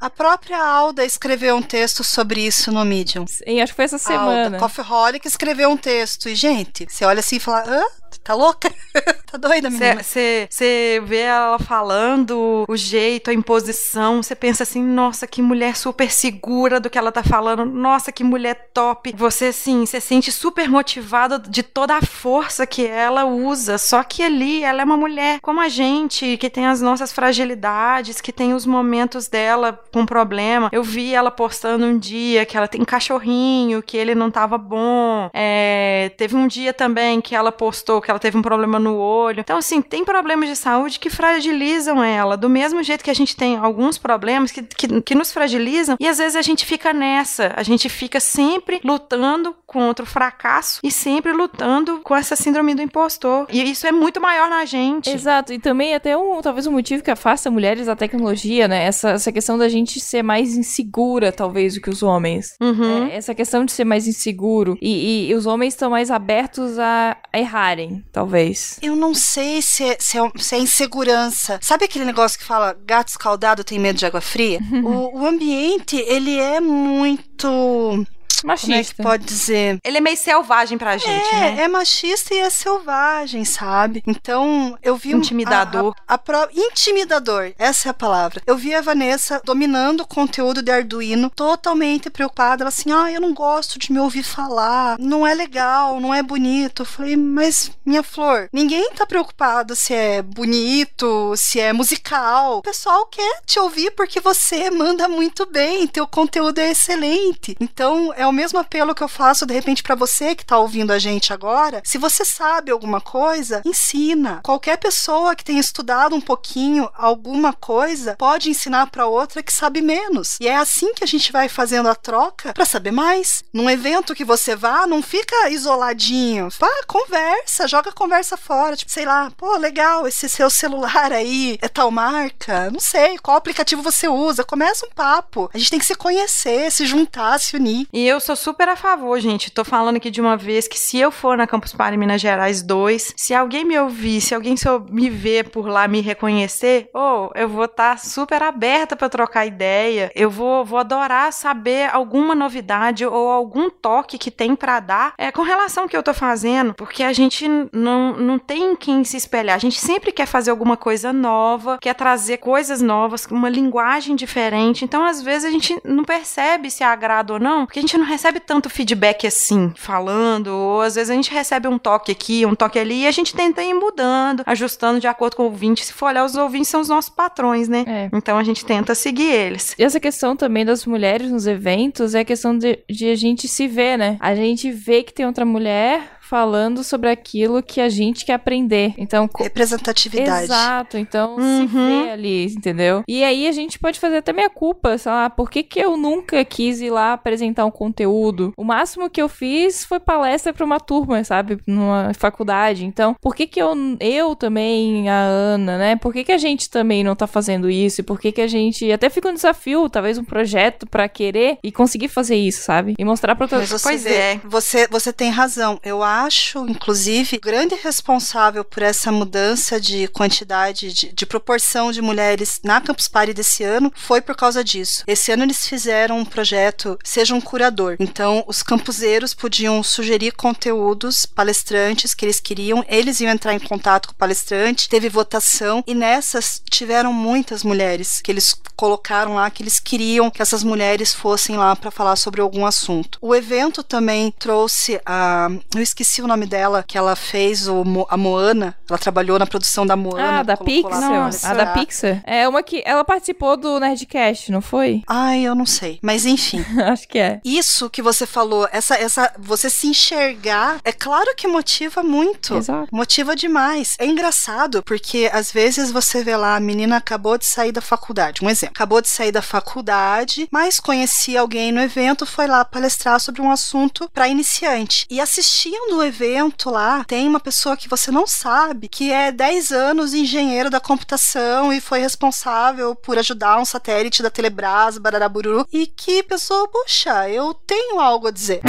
[0.00, 3.24] A própria Alda escreveu um texto sobre isso no Medium.
[3.46, 4.44] E acho que foi essa semana.
[4.44, 6.28] Alda, Coffeeholic escreveu um texto.
[6.28, 7.84] E, gente, você olha assim e fala: hã?
[8.26, 8.72] Tá louca?
[9.30, 10.02] tá doida, menina?
[10.02, 16.10] Você vê ela falando, o jeito, a imposição, você pensa assim, nossa, que mulher super
[16.10, 19.14] segura do que ela tá falando, nossa, que mulher top.
[19.16, 24.24] Você, assim, você sente super motivada de toda a força que ela usa, só que
[24.24, 28.54] ali ela é uma mulher como a gente, que tem as nossas fragilidades, que tem
[28.54, 30.68] os momentos dela com problema.
[30.72, 35.30] Eu vi ela postando um dia que ela tem cachorrinho, que ele não tava bom.
[35.32, 39.40] É, teve um dia também que ela postou que ela teve um problema no olho.
[39.40, 42.36] Então, assim, tem problemas de saúde que fragilizam ela.
[42.36, 46.06] Do mesmo jeito que a gente tem alguns problemas que, que, que nos fragilizam, e
[46.06, 47.54] às vezes a gente fica nessa.
[47.56, 52.82] A gente fica sempre lutando contra o fracasso e sempre lutando com essa síndrome do
[52.82, 53.46] impostor.
[53.50, 55.08] E isso é muito maior na gente.
[55.08, 58.84] Exato, e também até um, talvez um motivo que afasta mulheres da tecnologia, né?
[58.84, 62.54] Essa, essa questão da gente ser mais insegura, talvez, do que os homens.
[62.60, 63.08] Uhum.
[63.08, 64.78] É, essa questão de ser mais inseguro.
[64.80, 68.78] E, e- e os homens estão mais abertos a, a errarem, talvez.
[68.80, 71.58] Eu não sei se é, se, é, se é insegurança.
[71.62, 74.60] Sabe aquele negócio que fala gato escaldado tem medo de água fria?
[74.84, 78.06] o, o ambiente, ele é muito.
[78.46, 79.02] Como é que Machista.
[79.02, 79.78] pode dizer?
[79.82, 81.62] Ele é meio selvagem pra gente, É, né?
[81.62, 84.02] é machista e é selvagem, sabe?
[84.06, 85.94] Então, eu vi um- Intimidador.
[86.06, 88.40] A, a, a pró- intimidador, essa é a palavra.
[88.46, 92.62] Eu vi a Vanessa dominando o conteúdo de Arduino, totalmente preocupada.
[92.62, 96.22] Ela assim, ah, eu não gosto de me ouvir falar, não é legal, não é
[96.22, 96.82] bonito.
[96.82, 102.58] Eu falei, mas minha flor, ninguém tá preocupado se é bonito, se é musical.
[102.58, 107.56] O pessoal quer te ouvir porque você manda muito bem, teu conteúdo é excelente.
[107.60, 110.92] Então, é o mesmo apelo que eu faço de repente para você que tá ouvindo
[110.92, 111.80] a gente agora.
[111.84, 114.40] Se você sabe alguma coisa, ensina.
[114.44, 119.80] Qualquer pessoa que tenha estudado um pouquinho alguma coisa pode ensinar para outra que sabe
[119.80, 120.36] menos.
[120.40, 123.42] E é assim que a gente vai fazendo a troca para saber mais.
[123.52, 126.48] Num evento que você vá, não fica isoladinho.
[126.58, 128.76] Vá, conversa, joga a conversa fora.
[128.76, 132.70] Tipo, sei lá, pô, legal, esse seu celular aí é tal marca.
[132.70, 134.44] Não sei, qual aplicativo você usa.
[134.44, 135.50] Começa um papo.
[135.54, 137.86] A gente tem que se conhecer, se juntar, se unir.
[137.92, 139.50] E eu sou super a favor, gente.
[139.50, 142.62] Tô falando aqui de uma vez que se eu for na Campus Party Minas Gerais
[142.62, 144.54] 2, se alguém me ouvir, se alguém
[144.90, 149.46] me ver por lá, me reconhecer, oh, eu vou estar tá super aberta para trocar
[149.46, 150.10] ideia.
[150.14, 155.30] Eu vou, vou adorar saber alguma novidade ou algum toque que tem para dar é,
[155.30, 159.16] com relação ao que eu tô fazendo, porque a gente não, não tem quem se
[159.16, 159.56] espelhar.
[159.56, 164.84] A gente sempre quer fazer alguma coisa nova, quer trazer coisas novas, uma linguagem diferente.
[164.84, 168.05] Então, às vezes, a gente não percebe se agrada ou não, porque a gente não
[168.06, 172.54] recebe tanto feedback assim, falando, ou às vezes a gente recebe um toque aqui, um
[172.54, 175.84] toque ali, e a gente tenta ir mudando, ajustando de acordo com o ouvinte.
[175.84, 177.84] Se for olhar, os ouvintes são os nossos patrões, né?
[177.86, 178.10] É.
[178.12, 179.74] Então a gente tenta seguir eles.
[179.78, 183.48] E essa questão também das mulheres nos eventos é a questão de, de a gente
[183.48, 184.16] se ver, né?
[184.20, 188.94] A gente vê que tem outra mulher falando sobre aquilo que a gente quer aprender.
[188.98, 190.44] Então, representatividade.
[190.44, 191.60] Exato, então uhum.
[191.60, 193.02] se vê ali, entendeu?
[193.06, 195.96] E aí a gente pode fazer até minha culpa, sei lá, por que, que eu
[195.96, 198.52] nunca quis ir lá apresentar um conteúdo?
[198.56, 202.84] O máximo que eu fiz foi palestra para uma turma, sabe, numa faculdade.
[202.84, 205.96] Então, por que que eu eu também, a Ana, né?
[205.96, 208.00] Por que que a gente também não tá fazendo isso?
[208.00, 211.58] E por que que a gente até fica um desafio, talvez um projeto para querer
[211.62, 212.94] e conseguir fazer isso, sabe?
[212.98, 213.82] E mostrar para todos.
[213.82, 215.78] Pois é, você você tem razão.
[215.84, 222.00] Eu acho acho, inclusive, grande responsável por essa mudança de quantidade, de, de, proporção de
[222.00, 225.04] mulheres na Campus Party desse ano foi por causa disso.
[225.06, 227.96] Esse ano eles fizeram um projeto Seja um Curador.
[227.98, 234.08] Então, os campuseiros podiam sugerir conteúdos, palestrantes que eles queriam, eles iam entrar em contato
[234.08, 239.62] com o palestrante, teve votação e nessas tiveram muitas mulheres que eles colocaram lá que
[239.62, 243.18] eles queriam que essas mulheres fossem lá para falar sobre algum assunto.
[243.20, 245.48] O evento também trouxe a.
[245.74, 248.76] Eu esqueci esqueci o nome dela, que ela fez o, a Moana.
[248.88, 250.40] Ela trabalhou na produção da Moana.
[250.40, 251.30] Ah, da Pixar?
[251.42, 252.22] A da Pixar?
[252.24, 255.02] É uma que ela participou do Nerdcast, não foi?
[255.06, 255.98] Ai, eu não sei.
[256.00, 256.64] Mas enfim.
[256.86, 257.40] Acho que é.
[257.44, 262.54] Isso que você falou, essa, essa, você se enxergar, é claro que motiva muito.
[262.54, 262.88] Exato.
[262.92, 263.96] Motiva demais.
[263.98, 268.44] É engraçado, porque às vezes você vê lá, a menina acabou de sair da faculdade,
[268.44, 268.74] um exemplo.
[268.76, 273.50] Acabou de sair da faculdade, mas conhecia alguém no evento, foi lá palestrar sobre um
[273.50, 275.06] assunto para iniciante.
[275.10, 279.70] E assistindo do evento lá, tem uma pessoa que você não sabe, que é 10
[279.72, 285.86] anos engenheiro da computação e foi responsável por ajudar um satélite da Telebrás, Bararabururu, e
[285.86, 288.60] que pessoa, puxa, eu tenho algo a dizer.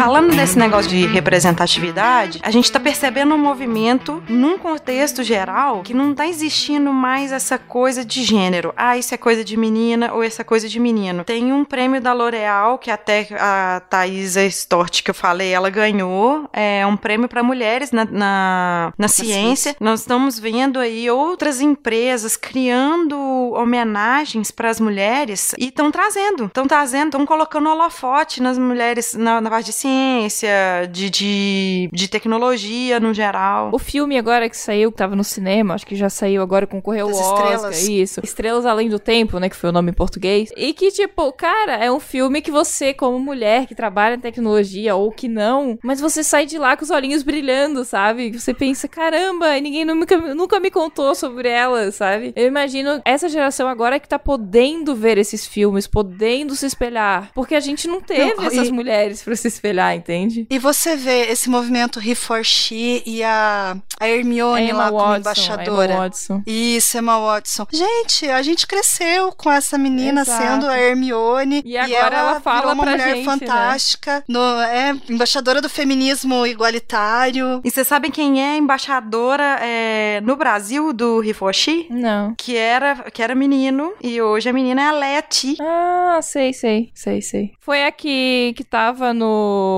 [0.00, 5.92] Falando desse negócio de representatividade, a gente tá percebendo um movimento num contexto geral que
[5.92, 8.72] não tá existindo mais essa coisa de gênero.
[8.74, 11.22] Ah, isso é coisa de menina ou essa é coisa de menino.
[11.22, 16.48] Tem um prêmio da L'Oréal que até a Thaisa Stort que eu falei, ela ganhou,
[16.50, 19.76] é um prêmio para mulheres na, na, na ciência.
[19.78, 23.18] Nós estamos vendo aí outras empresas criando
[23.52, 29.42] homenagens para as mulheres e estão trazendo, estão trazendo, estão colocando holofote nas mulheres na,
[29.42, 33.70] na parte de ciência ciência, de, de, de tecnologia no geral.
[33.72, 37.06] O filme agora que saiu, que tava no cinema, acho que já saiu agora, concorreu
[37.06, 37.88] o Oscar, estrelas.
[37.88, 38.20] isso.
[38.22, 40.50] Estrelas Além do Tempo, né, que foi o nome em português.
[40.56, 44.94] E que, tipo, cara, é um filme que você, como mulher que trabalha em tecnologia,
[44.94, 48.30] ou que não, mas você sai de lá com os olhinhos brilhando, sabe?
[48.30, 52.32] Você pensa, caramba, ninguém nunca, nunca me contou sobre ela, sabe?
[52.36, 57.54] Eu imagino essa geração agora que tá podendo ver esses filmes, podendo se espelhar, porque
[57.54, 58.72] a gente não teve não, essas e...
[58.72, 60.46] mulheres para se espelhar olhar, entende?
[60.50, 65.04] E você vê esse movimento He for She e a, a Hermione Emma lá Watson,
[65.04, 65.92] como embaixadora.
[65.92, 66.42] Emma Watson.
[66.46, 67.66] Isso, Emma Watson.
[67.72, 70.42] Gente, a gente cresceu com essa menina Exato.
[70.42, 71.62] sendo a Hermione.
[71.64, 73.24] E agora e ela, ela fala uma mulher gente, né?
[73.24, 74.16] fantástica.
[74.16, 74.22] Né?
[74.28, 77.60] No, é embaixadora do feminismo igualitário.
[77.64, 81.86] E você sabe quem é embaixadora é, no Brasil do He for She?
[81.90, 82.34] Não.
[82.36, 83.92] Que era, que era menino.
[84.00, 85.56] E hoje a menina é a Letty.
[85.60, 86.90] Ah, sei, sei.
[86.94, 87.52] Sei, sei.
[87.60, 89.69] Foi a que, que tava no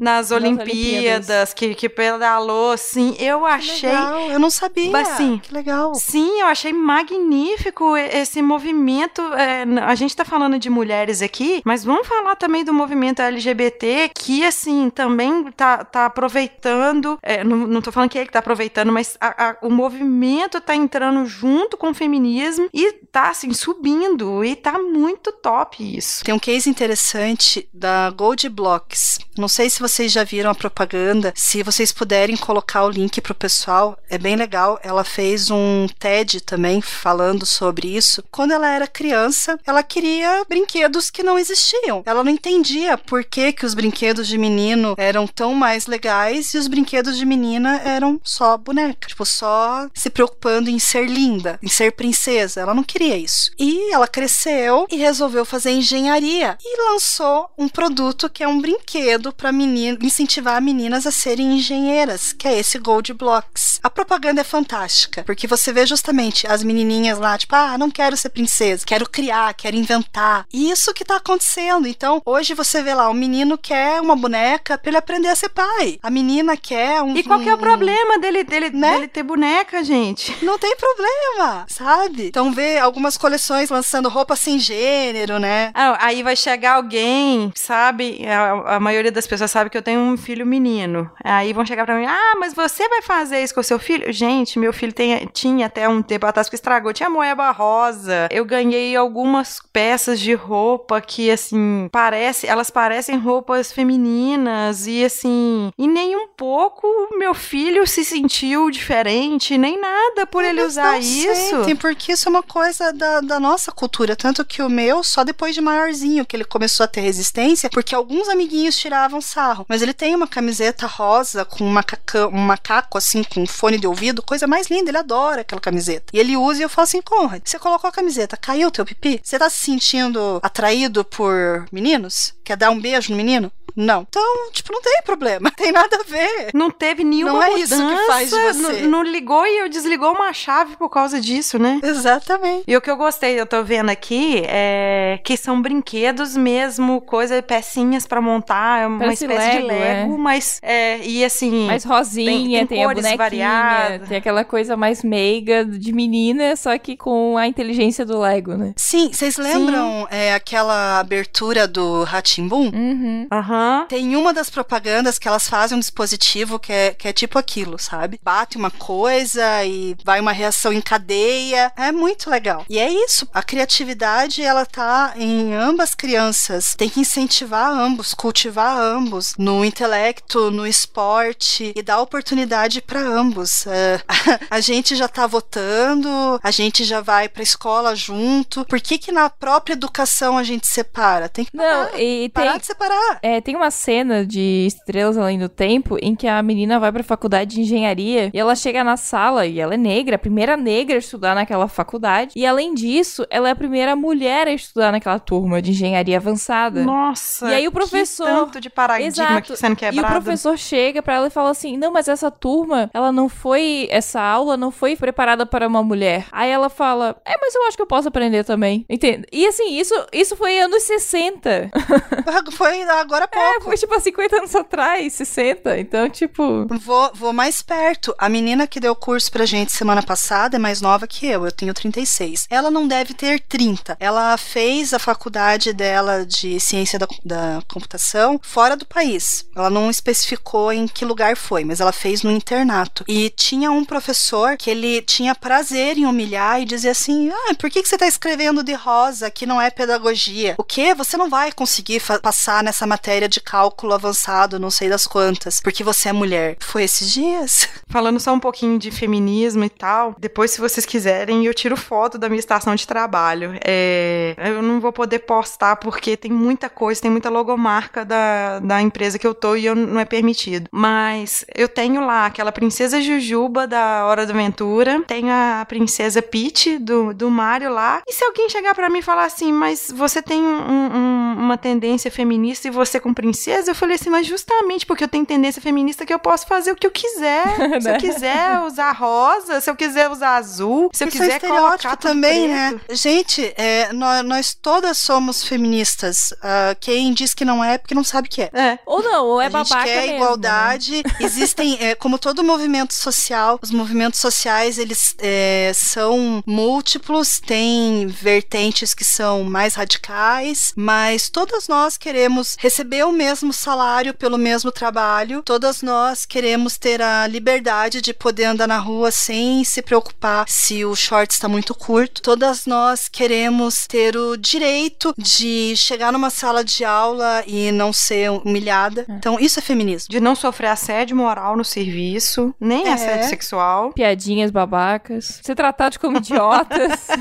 [0.00, 3.16] nas, Olimpíadas, Olimpíadas, que, que pedalou, assim.
[3.18, 3.90] Eu achei.
[3.90, 4.96] Legal, eu não sabia.
[5.02, 5.94] Assim, que legal.
[5.94, 9.20] Sim, eu achei magnífico esse movimento.
[9.34, 14.10] é, a gente tá falando de mulheres aqui, mas vamos falar também do movimento LGBT,
[14.14, 17.18] que, assim, também tá, tá aproveitando.
[17.22, 20.60] é, não, não tô falando que ele que tá aproveitando, mas a- a- o movimento
[20.60, 24.44] tá entrando junto com o feminismo e tá, assim, subindo.
[24.44, 26.24] E tá muito top isso.
[26.24, 29.18] Tem um case interessante da Gold Blocks.
[29.36, 31.32] Não sei se vocês já viram a propaganda.
[31.36, 34.78] Se vocês puderem colocar o link pro pessoal, é bem legal.
[34.82, 38.22] Ela fez um TED também falando sobre isso.
[38.30, 42.02] Quando ela era criança, ela queria brinquedos que não existiam.
[42.04, 46.58] Ela não entendia por que, que os brinquedos de menino eram tão mais legais e
[46.58, 49.08] os brinquedos de menina eram só boneca.
[49.08, 52.60] Tipo, só se preocupando em ser linda, em ser princesa.
[52.60, 53.50] Ela não queria isso.
[53.58, 59.11] E ela cresceu e resolveu fazer engenharia e lançou um produto que é um brinquedo
[59.32, 63.78] para menina, incentivar meninas a serem engenheiras, que é esse Gold Blocks.
[63.82, 68.16] A propaganda é fantástica, porque você vê justamente as menininhas lá, tipo, ah, não quero
[68.16, 70.46] ser princesa, quero criar, quero inventar.
[70.52, 71.86] E isso que tá acontecendo.
[71.88, 75.48] Então, hoje você vê lá, o menino quer uma boneca para ele aprender a ser
[75.48, 75.98] pai.
[76.02, 78.92] A menina quer um E qual que é o um- problema dele, dele, Né?
[78.94, 80.36] dele ter boneca, gente?
[80.44, 82.26] não tem problema, sabe?
[82.28, 85.70] Então vê algumas coleções lançando roupa sem gênero, né?
[85.74, 88.24] Ah, Aí vai chegar alguém, sabe?
[88.26, 91.10] A, a maioria das pessoas sabe que eu tenho um filho menino.
[91.22, 94.12] Aí vão chegar pra mim, ah, mas você vai fazer isso com o seu filho?
[94.12, 98.28] Gente, meu filho tem, tinha até um tempo atrás que estragou, tinha moeba rosa.
[98.30, 105.70] Eu ganhei algumas peças de roupa que, assim, parece, elas parecem roupas femininas e, assim,
[105.78, 106.86] e nem um pouco
[107.16, 111.34] meu filho se sentiu diferente, nem nada por ele Eles usar não isso.
[111.34, 114.16] sentem, porque isso é uma coisa da, da nossa cultura.
[114.16, 117.94] Tanto que o meu, só depois de maiorzinho, que ele começou a ter resistência, porque
[117.94, 119.64] alguns amiguinhos tiravam sarro.
[119.68, 123.86] Mas ele tem uma camiseta rosa com um, macacão, um macaco, assim, com fone de
[123.86, 124.90] ouvido, coisa mais linda.
[124.90, 126.06] Ele adora aquela camiseta.
[126.12, 128.84] E ele usa e eu falo assim: Conrad, você colocou a camiseta, caiu o teu
[128.84, 129.20] pipi?
[129.22, 132.34] Você tá se sentindo atraído por meninos?
[132.44, 133.50] Quer dar um beijo no menino?
[133.74, 134.06] Não.
[134.08, 135.50] Então, tipo, não tem problema.
[135.56, 136.50] Tem nada a ver.
[136.52, 137.74] Não teve nenhuma Não é mudança.
[137.74, 138.82] isso que faz você.
[138.82, 141.80] Não, ligou e eu desligou uma chave por causa disso, né?
[141.82, 142.64] Exatamente.
[142.66, 147.40] E o que eu gostei, eu tô vendo aqui, é que são brinquedos mesmo, coisa,
[147.42, 152.30] pecinhas pra montar, uma Parece espécie de Lego, Lego, mas é, e assim, Mais rosinha,
[152.32, 154.08] tem- tem, tem a cores bonequinha, variadas.
[154.08, 158.72] tem aquela coisa mais meiga de menina, só que com a inteligência do Lego, né?
[158.76, 162.70] Sim, vocês lembram é, aquela abertura do Ratimbum?
[162.74, 163.26] Uhum.
[163.30, 163.86] aham.
[163.88, 167.78] Tem uma das propagandas que elas fazem um dispositivo que é, que é tipo aquilo,
[167.78, 168.18] sabe?
[168.22, 171.72] Bate uma coisa e vai uma reação em cadeia.
[171.76, 172.64] É muito legal.
[172.68, 173.28] E é isso.
[173.32, 176.74] A criatividade, ela tá em ambas crianças.
[176.76, 183.66] Tem que incentivar ambos, cultivar ambos no intelecto, no esporte e dar oportunidade para ambos.
[183.66, 184.00] É,
[184.50, 186.08] a gente já tá votando,
[186.42, 188.64] a gente já vai pra escola junto.
[188.66, 191.28] Por que que na própria educação a gente separa?
[191.28, 191.90] Tem que parar.
[191.92, 193.18] Não, e tem, parar de separar.
[193.22, 197.02] É, tem uma cena de Estrelas Além do Tempo em que a menina vai pra
[197.02, 200.96] faculdade de engenharia e ela chega na sala e ela é negra, a primeira negra
[200.96, 202.32] a estudar naquela faculdade.
[202.36, 206.82] E além disso, ela é a primeira mulher a estudar naquela turma de engenharia avançada.
[206.82, 207.50] Nossa.
[207.50, 209.52] E aí o professor- tanto de paradigma Exato.
[209.52, 210.14] que sendo E o quebrado.
[210.22, 213.88] professor chega pra ela e fala assim: Não, mas essa turma, ela não foi.
[213.90, 216.26] Essa aula não foi preparada para uma mulher.
[216.30, 218.84] Aí ela fala: É, mas eu acho que eu posso aprender também.
[218.88, 219.26] Entende?
[219.32, 221.70] E assim, isso, isso foi anos 60.
[222.52, 223.48] Foi agora há pouco.
[223.48, 225.78] É, foi tipo há 50 anos atrás, 60.
[225.78, 226.66] Então, tipo.
[226.78, 228.14] Vou, vou mais perto.
[228.18, 231.44] A menina que deu curso pra gente semana passada é mais nova que eu.
[231.44, 232.46] Eu tenho 36.
[232.50, 233.96] Ela não deve ter 30.
[233.98, 239.46] Ela fez a faculdade dela de ciência da, da computação fora do país.
[239.56, 243.04] Ela não especificou em que lugar foi, mas ela fez no internato.
[243.08, 247.70] E tinha um professor que ele tinha prazer em humilhar e dizer assim: Ah, por
[247.70, 250.56] que, que você tá escrevendo de rosa que não é pedagogia?
[250.58, 250.94] O quê?
[250.94, 255.84] Você não vai conseguir passar nessa matéria de cálculo avançado, não sei das quantas, porque
[255.84, 256.56] você é mulher.
[256.60, 257.68] Foi esses dias?
[257.88, 262.18] Falando só um pouquinho de feminismo e tal, depois, se vocês quiserem, eu tiro foto
[262.18, 263.58] da minha estação de trabalho.
[263.64, 268.31] É, eu não vou poder postar porque tem muita coisa, tem muita logomarca da,
[268.62, 270.68] da empresa que eu tô e eu, não é permitido.
[270.72, 276.78] Mas eu tenho lá aquela princesa Jujuba da Hora da Aventura, tenho a princesa Peach
[276.78, 278.02] do, do Mario lá.
[278.08, 281.56] E se alguém chegar pra mim e falar assim, mas você tem um- um- uma
[281.58, 285.60] tendência feminista e você com princesa, eu falei assim, mas justamente porque eu tenho tendência
[285.62, 287.42] feminista que eu posso fazer o que eu quiser.
[287.82, 287.98] Se eu Né?
[287.98, 292.48] quiser usar rosa, se eu quiser usar azul, se eu Isso quiser é colocar também,
[292.48, 292.74] preto.
[292.74, 292.80] né?
[292.90, 296.32] Gente, é, nós, nós todas somos feministas.
[296.42, 298.50] Ah, quem diz que não é, porque não sabe que é.
[298.52, 298.78] É.
[298.86, 300.16] Ou não, ou é a gente babaca quer mesmo, né?
[300.16, 301.02] igualdade.
[301.20, 308.94] Existem, é, como todo movimento social, os movimentos sociais eles é, são múltiplos, tem vertentes
[308.94, 315.42] que são mais radicais, mas todas nós queremos receber o mesmo salário pelo mesmo trabalho.
[315.44, 320.84] Todas nós queremos ter a liberdade de poder andar na rua sem se preocupar se
[320.84, 322.22] o short está muito curto.
[322.22, 328.11] Todas nós queremos ter o direito de chegar numa sala de aula e não ser
[328.30, 329.06] humilhada.
[329.08, 330.08] Então, isso é feminismo.
[330.10, 332.92] De não sofrer assédio moral no serviço, nem É.
[332.92, 333.92] assédio sexual.
[333.92, 335.40] Piadinhas babacas.
[335.42, 337.08] Ser tratado como idiotas.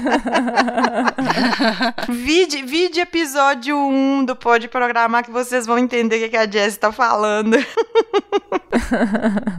[2.10, 6.50] Vide, vide episódio 1 do Pode Programar que vocês vão entender o que que a
[6.50, 7.58] Jess tá falando.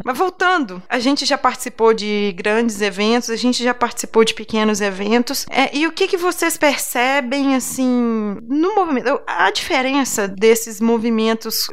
[0.04, 4.80] Mas voltando, a gente já participou de grandes eventos, a gente já participou de pequenos
[4.80, 5.46] eventos.
[5.50, 9.20] É, e o que, que vocês percebem, assim, no movimento?
[9.26, 11.12] A diferença desses movimentos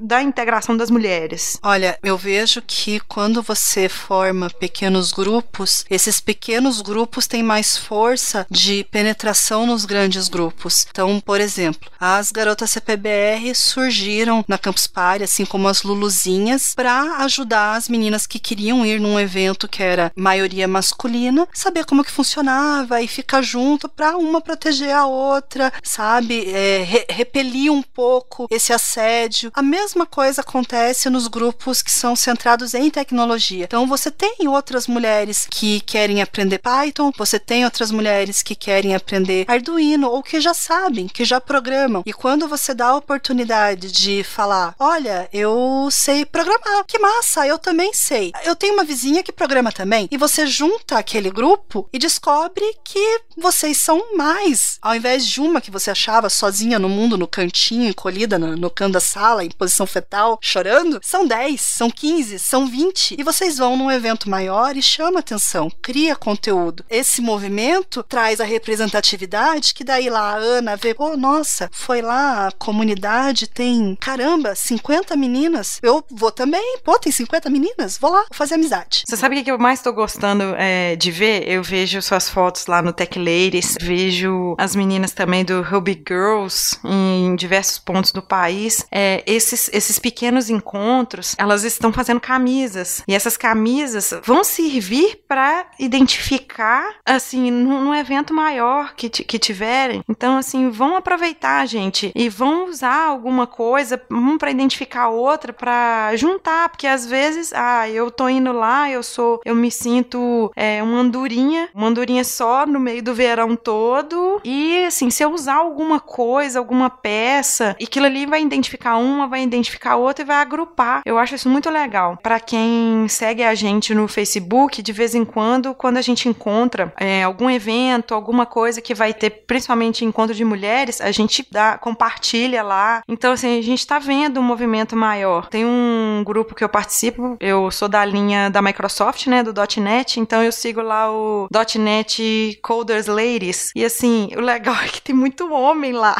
[0.01, 1.57] da integração das mulheres?
[1.63, 8.45] Olha, eu vejo que quando você forma pequenos grupos, esses pequenos grupos têm mais força
[8.49, 10.85] de penetração nos grandes grupos.
[10.89, 17.17] Então, por exemplo, as garotas CPBR surgiram na Campus Party, assim como as Luluzinhas, para
[17.23, 22.11] ajudar as meninas que queriam ir num evento que era maioria masculina, saber como que
[22.11, 26.49] funcionava e ficar junto para uma proteger a outra, sabe?
[26.51, 29.38] É, re- repelir um pouco esse assédio.
[29.53, 33.65] A mesma coisa acontece nos grupos que são centrados em tecnologia.
[33.65, 38.95] Então você tem outras mulheres que querem aprender Python, você tem outras mulheres que querem
[38.95, 42.03] aprender Arduino ou que já sabem, que já programam.
[42.05, 47.57] E quando você dá a oportunidade de falar, olha, eu sei programar, que massa, eu
[47.57, 48.31] também sei.
[48.43, 50.07] Eu tenho uma vizinha que programa também.
[50.11, 54.77] E você junta aquele grupo e descobre que vocês são mais.
[54.81, 58.69] Ao invés de uma que você achava sozinha no mundo, no cantinho, encolhida no, no
[58.69, 63.15] canto da sala, em posição fetal, chorando, são 10, são 15, são 20.
[63.19, 66.85] E vocês vão num evento maior e chama atenção, cria conteúdo.
[66.89, 72.47] Esse movimento traz a representatividade que daí lá a Ana vê, pô, nossa, foi lá,
[72.47, 75.79] a comunidade tem, caramba, 50 meninas.
[75.81, 79.03] Eu vou também, pô, tem 50 meninas, vou lá, vou fazer amizade.
[79.05, 81.47] Você sabe o que que eu mais tô gostando é, de ver?
[81.47, 86.77] Eu vejo suas fotos lá no Tech Ladies, vejo as meninas também do Ruby Girls
[86.83, 88.85] em diversos pontos do país.
[88.91, 93.03] É, esses, esses pequenos encontros, elas estão fazendo camisas.
[93.07, 100.03] E essas camisas vão servir para identificar, assim, num, num evento maior que, que tiverem.
[100.07, 106.15] Então, assim, vão aproveitar, gente, e vão usar alguma coisa, um para identificar outra, para
[106.15, 110.81] juntar, porque às vezes, ah, eu tô indo lá, eu sou, eu me sinto é,
[110.81, 115.55] uma andorinha, uma andorinha só no meio do verão todo, e assim, se eu usar
[115.55, 120.37] alguma coisa, alguma peça, e aquilo ali vai identificar uma, vai identificar outra e vai
[120.37, 121.01] agrupar.
[121.05, 122.17] Eu acho isso muito legal.
[122.21, 126.93] Para quem segue a gente no Facebook, de vez em quando, quando a gente encontra
[126.97, 131.77] é, algum evento, alguma coisa que vai ter, principalmente encontro de mulheres, a gente dá,
[131.77, 133.01] compartilha lá.
[133.07, 135.47] Então, assim, a gente tá vendo um movimento maior.
[135.49, 140.19] Tem um grupo que eu participo, eu sou da linha da Microsoft, né, do .NET,
[140.19, 141.47] então eu sigo lá o
[141.77, 143.71] .NET Coders Ladies.
[143.75, 146.15] E assim, o legal é que tem muito homem lá,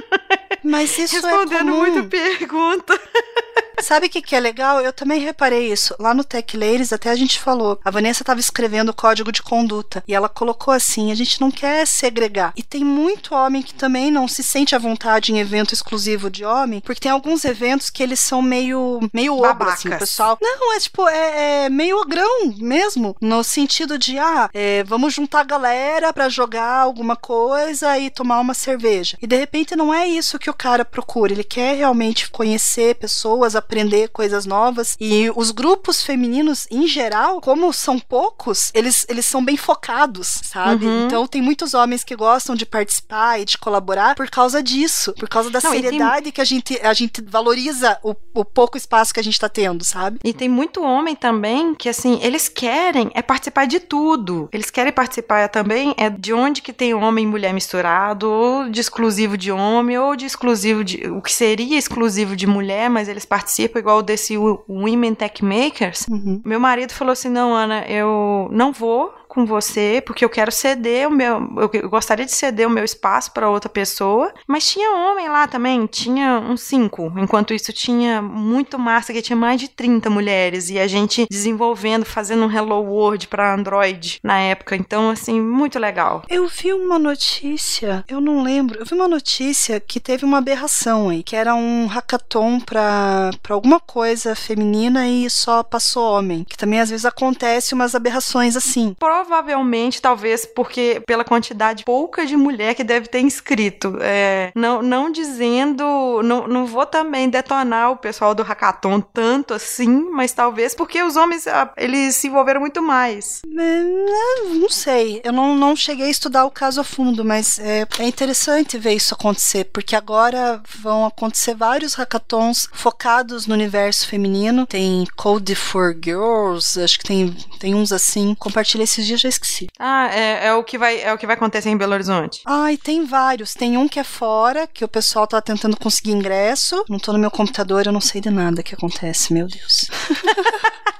[0.66, 1.76] Mas isso respondendo é comum.
[1.76, 3.00] muita pergunta.
[3.82, 4.80] Sabe o que, que é legal?
[4.80, 5.94] Eu também reparei isso.
[5.98, 7.78] Lá no Tech Ladies, até a gente falou.
[7.84, 10.02] A Vanessa estava escrevendo o código de conduta.
[10.06, 12.52] E ela colocou assim: a gente não quer segregar.
[12.56, 16.44] E tem muito homem que também não se sente à vontade em evento exclusivo de
[16.44, 20.38] homem, porque tem alguns eventos que eles são meio, meio ogro, assim, pessoal.
[20.40, 23.16] Não, é tipo, é, é meio ogrão mesmo.
[23.20, 28.40] No sentido de, ah, é, vamos juntar a galera pra jogar alguma coisa e tomar
[28.40, 29.16] uma cerveja.
[29.20, 31.32] E de repente não é isso que o cara procura.
[31.32, 34.96] Ele quer realmente conhecer pessoas, aprender coisas novas.
[35.00, 40.86] E os grupos femininos, em geral, como são poucos, eles, eles são bem focados, sabe?
[40.86, 41.06] Uhum.
[41.06, 45.28] Então tem muitos homens que gostam de participar e de colaborar por causa disso, por
[45.28, 48.76] causa da Não, e tem- seriedade que a gente, a gente valoriza o, o pouco
[48.76, 50.18] espaço que a gente tá tendo, sabe?
[50.24, 54.48] E tem muito homem também que, assim, eles querem é participar de tudo.
[54.52, 58.80] Eles querem participar também é de onde que tem homem e mulher misturado, ou de
[58.80, 61.08] exclusivo de homem, ou de exclusivo de...
[61.08, 66.06] O que seria exclusivo de mulher, mas eles participam igual desse Wo- Women Tech Makers.
[66.08, 66.40] Uhum.
[66.44, 71.06] Meu marido falou assim, não, Ana, eu não vou com você, porque eu quero ceder
[71.06, 71.46] o meu.
[71.74, 74.32] Eu gostaria de ceder o meu espaço para outra pessoa.
[74.46, 77.12] Mas tinha homem lá também, tinha uns cinco.
[77.18, 80.70] Enquanto isso, tinha muito massa, que tinha mais de 30 mulheres.
[80.70, 84.74] E a gente desenvolvendo, fazendo um Hello World para Android na época.
[84.74, 86.22] Então, assim, muito legal.
[86.30, 91.10] Eu vi uma notícia, eu não lembro, eu vi uma notícia que teve uma aberração
[91.10, 96.42] aí, que era um hackathon pra, pra alguma coisa feminina e só passou homem.
[96.44, 98.96] Que também às vezes acontece umas aberrações assim.
[99.26, 103.98] Provavelmente, talvez, porque pela quantidade pouca de mulher que deve ter inscrito.
[104.00, 110.08] É, não, não dizendo, não, não vou também detonar o pessoal do hackathon tanto assim,
[110.12, 113.42] mas talvez porque os homens, ah, eles se envolveram muito mais.
[113.44, 117.84] É, não sei, eu não, não cheguei a estudar o caso a fundo, mas é,
[117.98, 124.66] é interessante ver isso acontecer, porque agora vão acontecer vários hackathons focados no universo feminino.
[124.66, 128.36] Tem Code for Girls, acho que tem, tem uns assim.
[128.38, 129.68] Compartilhei esses dias, já esqueci.
[129.78, 132.42] Ah, é, é, o que vai, é o que vai acontecer em Belo Horizonte.
[132.44, 133.54] Ah, e tem vários.
[133.54, 136.84] Tem um que é fora, que o pessoal tá tentando conseguir ingresso.
[136.88, 139.88] Não tô no meu computador, eu não sei de nada que acontece, meu Deus.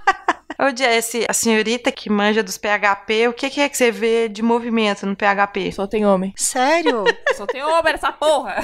[0.58, 4.28] Ô, Jesse, a senhorita que manja dos PHP, o que, que é que você vê
[4.28, 5.70] de movimento no PHP?
[5.72, 6.32] Só tem homem.
[6.36, 7.04] Sério?
[7.34, 8.56] Só tem homem nessa porra.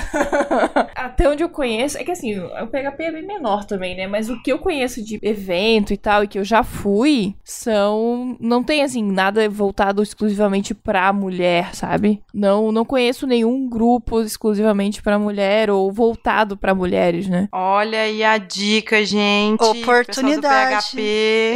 [0.97, 4.07] Até onde eu conheço, é que assim, o PHP é bem menor também, né?
[4.07, 8.37] Mas o que eu conheço de evento e tal, e que eu já fui, são.
[8.41, 12.23] Não tem, assim, nada voltado exclusivamente pra mulher, sabe?
[12.33, 17.49] Não, não conheço nenhum grupo exclusivamente pra mulher ou voltado pra mulheres, né?
[17.53, 19.63] Olha aí a dica, gente.
[19.63, 20.93] Oportunidade.
[20.93, 21.01] PHP.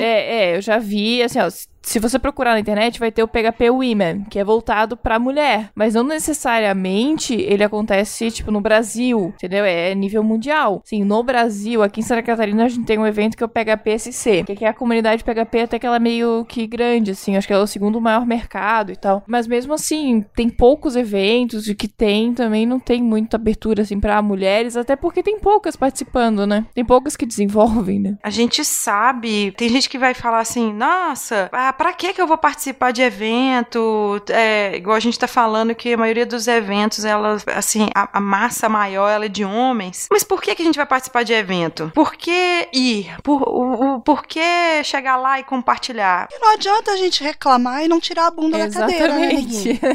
[0.03, 1.49] É, é, eu já vi, assim, ó,
[1.87, 5.71] se você procurar na internet, vai ter o PHP Women, que é voltado pra mulher.
[5.73, 9.65] Mas não necessariamente ele acontece, tipo, no Brasil, entendeu?
[9.65, 10.83] É nível mundial.
[10.85, 13.49] Sim, no Brasil, aqui em Santa Catarina, a gente tem um evento que é o
[13.49, 17.37] PHP SC, que é a comunidade PHP até que ela é meio que grande, assim.
[17.37, 19.23] Acho que é o segundo maior mercado e tal.
[19.25, 24.01] Mas mesmo assim, tem poucos eventos e que tem também não tem muita abertura, assim,
[24.01, 26.67] pra mulheres, até porque tem poucas participando, né?
[26.75, 28.19] Tem poucas que desenvolvem, né?
[28.25, 32.27] A gente sabe, tem gente que vai falar assim, nossa, ah, pra que que eu
[32.27, 34.21] vou participar de evento?
[34.29, 38.21] É, igual a gente tá falando que a maioria dos eventos, elas, assim, a, a
[38.21, 40.09] massa maior, ela é de homens.
[40.11, 41.91] Mas por que que a gente vai participar de evento?
[41.95, 43.15] Por que ir?
[43.23, 44.41] Por, o, o, por que
[44.85, 46.29] chegar lá e compartilhar?
[46.33, 49.79] E não adianta a gente reclamar e não tirar a bunda da cadeira, né, neguinho?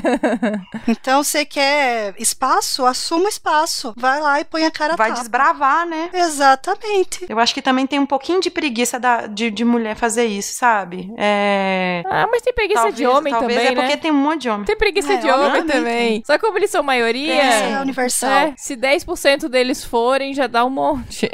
[0.87, 2.85] Então, você quer espaço?
[2.85, 3.93] Assuma o espaço.
[3.97, 5.21] Vai lá e põe a cara a Vai tapa.
[5.21, 6.09] desbravar, né?
[6.13, 7.25] Exatamente.
[7.27, 10.53] Eu acho que também tem um pouquinho de preguiça da, de, de mulher fazer isso,
[10.53, 11.11] sabe?
[11.17, 11.70] É.
[12.09, 13.97] Ah, mas tem preguiça talvez, de homem talvez também, é porque né?
[13.97, 14.65] tem um monte de homem.
[14.65, 16.23] Tem preguiça É, de homem homem também.
[16.25, 17.33] Só que como eles são maioria...
[17.33, 18.29] É, é universal.
[18.29, 21.29] é, se 10% deles forem, já dá um monte.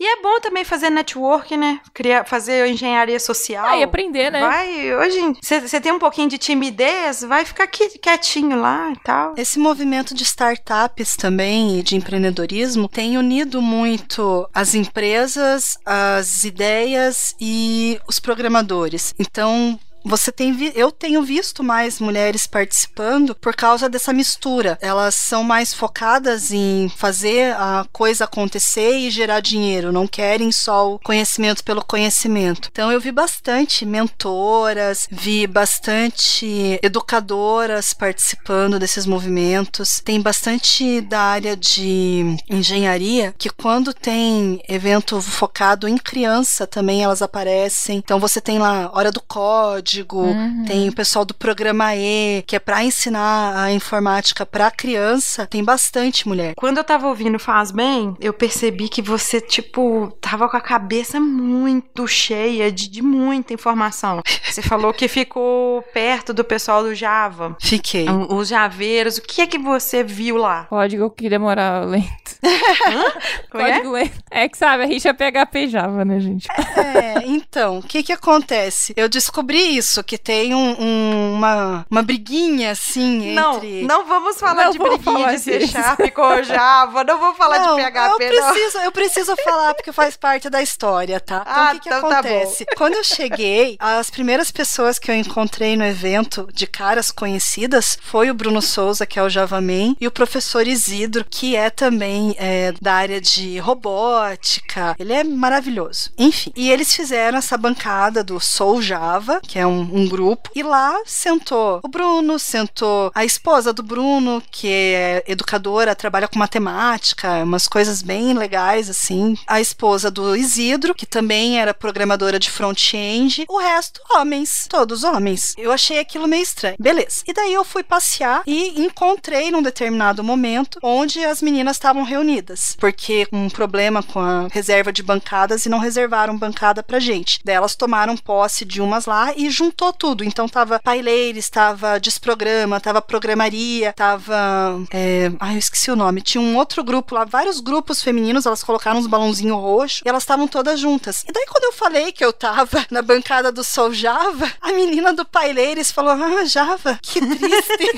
[0.00, 1.80] E é bom também fazer network, né?
[1.94, 3.66] Criar, fazer engenharia social.
[3.66, 4.40] Ah, e aprender, né?
[4.40, 9.34] Vai, hoje, você tem um pouquinho de timidez, vai ficar aqui quietinho lá e tal.
[9.36, 17.34] Esse movimento de startups também e de empreendedorismo tem unido muito as empresas, as ideias
[17.40, 19.14] e os programadores.
[19.18, 19.87] Então, Bye.
[20.04, 24.78] Você tem vi- eu tenho visto mais mulheres participando por causa dessa mistura.
[24.80, 30.94] Elas são mais focadas em fazer a coisa acontecer e gerar dinheiro, não querem só
[30.94, 32.68] o conhecimento pelo conhecimento.
[32.70, 40.00] Então eu vi bastante mentoras, vi bastante educadoras participando desses movimentos.
[40.04, 47.22] Tem bastante da área de engenharia que quando tem evento focado em criança também elas
[47.22, 47.98] aparecem.
[47.98, 50.64] Então você tem lá hora do código, Uhum.
[50.66, 55.46] tem o pessoal do programa E, que é para ensinar a informática para criança.
[55.46, 56.54] Tem bastante mulher.
[56.56, 61.20] Quando eu tava ouvindo Faz Bem, eu percebi que você, tipo, tava com a cabeça
[61.20, 64.22] muito cheia de, de muita informação.
[64.44, 67.56] Você falou que ficou perto do pessoal do Java.
[67.60, 68.06] Fiquei.
[68.30, 70.64] Os javeiros, o que é que você viu lá?
[70.64, 72.36] Código que demora lento.
[73.50, 73.72] Como é?
[73.72, 74.18] Código lento.
[74.30, 76.48] É que sabe, a rixa é PHP Java, né, gente?
[76.76, 78.92] É, então, o que que acontece?
[78.96, 83.82] Eu descobri isso, que tem um- um- uma, uma briguinha, assim, Não, entre...
[83.82, 85.66] não vamos falar Não de vamos briguinha falar de C.
[85.66, 88.52] Sharp com Java, não vamos falar Não, de PHP, eu não.
[88.52, 91.42] preciso, eu preciso falar porque faz parte da história, tá?
[91.42, 92.66] Então Ah, o que, que então tá acontece?
[92.76, 98.30] Quando eu cheguei, as primeiras pessoas que eu encontrei no evento de caras conhecidas foi
[98.30, 102.36] o Bruno Souza, que é o Javaman, e o professor Isidro, que é também também
[102.38, 104.94] é da área de robótica.
[104.98, 106.10] Ele é maravilhoso.
[106.18, 110.62] Enfim, e eles fizeram essa bancada do Soul Java, que é um, um grupo, e
[110.62, 117.42] lá sentou o Bruno, sentou a esposa do Bruno, que é educadora, trabalha com matemática,
[117.42, 119.36] umas coisas bem legais assim.
[119.46, 123.44] A esposa do Isidro, que também era programadora de front-end.
[123.48, 125.54] O resto, homens, todos homens.
[125.56, 126.76] Eu achei aquilo meio estranho.
[126.78, 127.22] Beleza.
[127.26, 132.76] E daí eu fui passear e encontrei num determinado momento onde as meninas estavam reunidas,
[132.78, 137.40] porque um problema com a reserva de bancadas e não reservaram bancada pra gente.
[137.44, 140.24] Daí elas tomaram posse de umas lá e juntou tudo.
[140.24, 144.80] Então tava paileires, tava desprograma, tava programaria, tava.
[144.92, 145.30] É...
[145.40, 146.22] Ai, eu esqueci o nome.
[146.22, 150.22] Tinha um outro grupo lá, vários grupos femininos, elas colocaram uns balãozinhos roxos e elas
[150.22, 151.24] estavam todas juntas.
[151.28, 155.12] E daí quando eu falei que eu tava na bancada do Sol Java, a menina
[155.12, 157.88] do paileires falou: Ah, Java, que triste.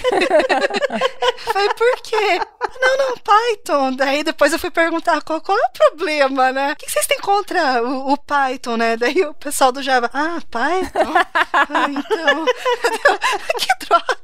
[1.52, 2.40] Falei, por quê?
[2.80, 3.92] Não, não, Python.
[3.96, 6.72] Daí depois eu fui perguntar qual, qual é o problema, né?
[6.72, 8.96] O que vocês têm contra o, o Python, né?
[8.96, 11.12] Daí o pessoal do Java, ah, Python?
[11.52, 12.44] Ah, então.
[13.58, 14.20] que droga.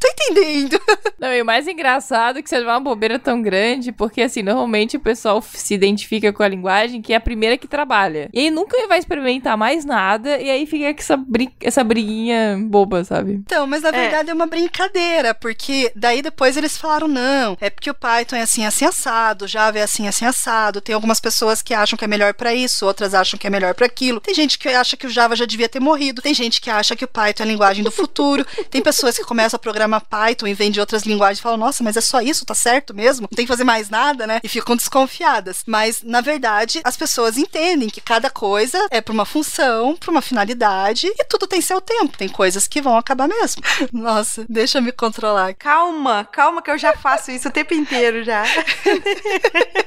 [0.00, 0.80] Tô entendendo.
[1.18, 4.96] Não, e o mais engraçado é que seja uma bobeira tão grande, porque assim, normalmente
[4.96, 8.28] o pessoal se identifica com a linguagem que é a primeira que trabalha.
[8.32, 13.04] E aí nunca vai experimentar mais nada, e aí fica essa, brin essa briguinha boba,
[13.04, 13.32] sabe?
[13.32, 14.32] Então, mas na verdade é.
[14.32, 18.64] é uma brincadeira, porque daí depois eles falaram, não, é porque o Python é assim,
[18.64, 20.80] assim, assado, o Java é assim, assim, assado.
[20.80, 23.74] Tem algumas pessoas que acham que é melhor para isso, outras acham que é melhor
[23.74, 24.20] para aquilo.
[24.20, 26.96] Tem gente que acha que o Java já devia ter morrido, tem gente que acha
[26.96, 28.44] que o Python é a linguagem do futuro.
[28.70, 31.82] tem pessoas que começam a programar Python e vêm de outras linguagens e falam, nossa,
[31.82, 33.28] mas é só isso, tá certo mesmo?
[33.30, 34.40] Não tem que fazer mais nada, né?
[34.42, 35.62] E ficam desconfiadas.
[35.66, 40.22] Mas, na verdade, as pessoas entendem que cada coisa é para uma função, para uma
[40.22, 42.16] finalidade, e tudo tem seu tempo.
[42.16, 43.62] Tem coisas que vão acabar mesmo.
[43.92, 45.54] Nossa, deixa eu me controlar.
[45.54, 48.44] Calma, calma que eu já faço isso o tempo inteiro já.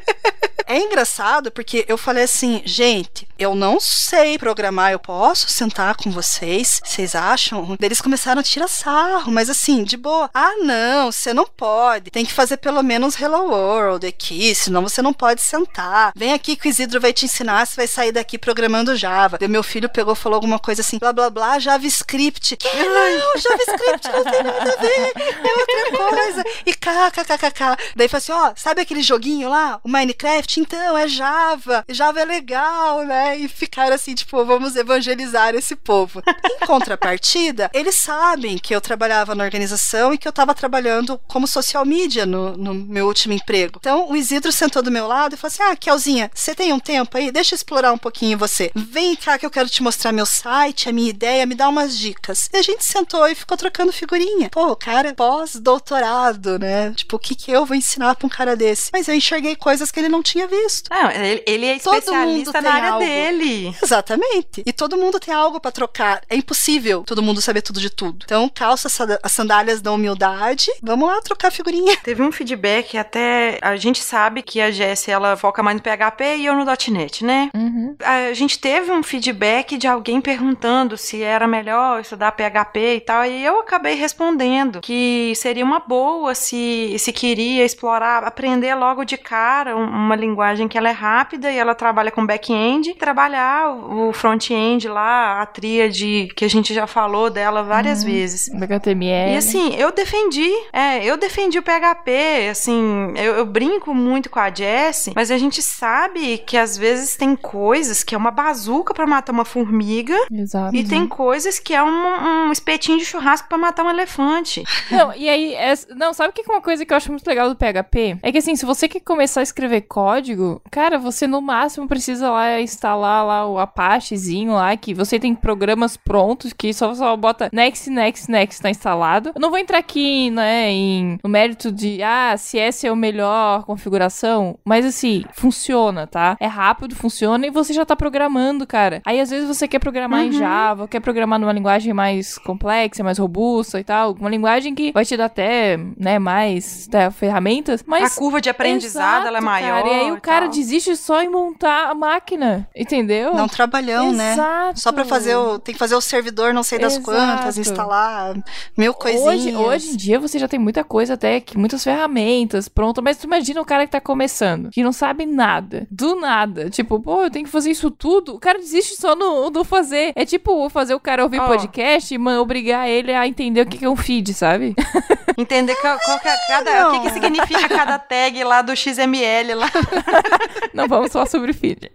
[0.89, 6.81] Engraçado porque eu falei assim, gente, eu não sei programar, eu posso sentar com vocês?
[6.83, 7.77] Vocês acham?
[7.79, 10.31] Eles começaram a tirar sarro, mas assim, de boa.
[10.33, 12.09] Ah, não, você não pode.
[12.09, 16.11] Tem que fazer pelo menos Hello World aqui, senão você não pode sentar.
[16.15, 19.37] Vem aqui que o Isidro vai te ensinar, você vai sair daqui programando Java.
[19.37, 22.57] Daí meu filho pegou falou alguma coisa assim, blá blá blá, JavaScript.
[22.57, 26.43] Que não, JavaScript não tem nada a ver, é outra coisa.
[26.65, 27.93] E kkkk.
[27.95, 30.59] Daí falou assim, ó, sabe aquele joguinho lá, o Minecraft?
[30.59, 31.85] Então, é Java.
[31.89, 33.37] Java é legal, né?
[33.37, 36.21] E ficaram assim, tipo, vamos evangelizar esse povo.
[36.27, 41.47] Em contrapartida, eles sabem que eu trabalhava na organização e que eu estava trabalhando como
[41.47, 43.77] social media no, no, meu último emprego.
[43.79, 46.79] Então, o Isidro sentou do meu lado e falou assim: Ah, Kelzinha, você tem um
[46.79, 47.31] tempo aí?
[47.31, 48.71] Deixa eu explorar um pouquinho você.
[48.75, 51.97] Vem cá que eu quero te mostrar meu site, a minha ideia, me dá umas
[51.97, 52.49] dicas.
[52.53, 54.49] E a gente sentou e ficou trocando figurinha.
[54.49, 56.91] Pô, o cara pós-doutorado, né?
[56.95, 58.89] Tipo, o que, que eu vou ensinar pra um cara desse?
[58.91, 60.68] Mas eu enxerguei coisas que ele não tinha visto.
[60.89, 63.05] Não, ele, ele é especialista na área algo.
[63.05, 63.75] dele.
[63.81, 64.63] Exatamente.
[64.65, 66.21] E todo mundo tem algo para trocar.
[66.29, 68.23] É impossível todo mundo saber tudo de tudo.
[68.25, 68.87] Então, calça
[69.23, 70.67] as sandálias da humildade.
[70.81, 71.97] Vamos lá trocar figurinha.
[72.03, 73.57] Teve um feedback até.
[73.61, 77.25] A gente sabe que a Jessie ela foca mais no PHP e eu no .NET,
[77.25, 77.49] né?
[77.53, 77.95] Uhum.
[78.03, 83.25] A gente teve um feedback de alguém perguntando se era melhor estudar PHP e tal.
[83.25, 89.17] E eu acabei respondendo que seria uma boa se, se queria explorar, aprender logo de
[89.17, 94.87] cara uma linguagem que ela é rápida e ela trabalha com back-end, trabalhar o front-end
[94.87, 98.11] lá, a tríade que a gente já falou dela várias uhum.
[98.11, 98.49] vezes.
[98.53, 99.33] HTML.
[99.33, 104.39] E assim, eu defendi, é, eu defendi o PHP, assim, eu, eu brinco muito com
[104.39, 108.93] a Jessie, mas a gente sabe que às vezes tem coisas que é uma bazuca
[108.93, 110.75] para matar uma formiga Exato.
[110.75, 114.63] e tem coisas que é um, um espetinho de churrasco para matar um elefante.
[114.89, 117.27] Não, e aí, é, não, sabe o que é uma coisa que eu acho muito
[117.27, 118.17] legal do PHP?
[118.23, 122.29] É que assim, se você quer começar a escrever código, cara, você no máximo precisa
[122.29, 127.49] lá instalar lá o Apachezinho lá, que você tem programas prontos que só, só bota
[127.51, 129.31] next, next, next, tá instalado.
[129.35, 132.95] Eu não vou entrar aqui, né, em, no mérito de, ah, se essa é o
[132.95, 136.37] melhor configuração, mas assim, funciona, tá?
[136.39, 139.01] É rápido, funciona e você já tá programando, cara.
[139.05, 140.27] Aí às vezes você quer programar uhum.
[140.27, 144.91] em Java, quer programar numa linguagem mais complexa, mais robusta e tal, uma linguagem que
[144.91, 148.15] vai te dar até, né, mais né, ferramentas, mas...
[148.15, 149.83] A curva de aprendizado, Exato, ela é maior.
[149.83, 150.49] Cara, e aí o cara tal.
[150.49, 153.33] desiste só em montar a máquina, entendeu?
[153.33, 154.33] Não trabalhão, né?
[154.33, 154.79] Exato.
[154.79, 155.59] Só pra fazer o...
[155.59, 157.05] Tem que fazer o servidor não sei das Exato.
[157.05, 158.35] quantas, instalar
[158.77, 159.55] mil coisinhas.
[159.55, 163.17] Hoje, hoje em dia você já tem muita coisa até, que muitas ferramentas pronto, mas
[163.17, 167.23] tu imagina o cara que tá começando, que não sabe nada, do nada, tipo, pô,
[167.23, 170.11] eu tenho que fazer isso tudo, o cara desiste só no, no fazer.
[170.15, 171.47] É tipo fazer o cara ouvir Ó.
[171.47, 174.75] podcast e man, obrigar ele a entender o que que é um feed, sabe?
[175.39, 179.53] Entender qual, qual que é cada, o que, que significa cada tag lá do XML
[179.53, 179.71] lá.
[180.73, 181.89] Não vamos falar sobre feed.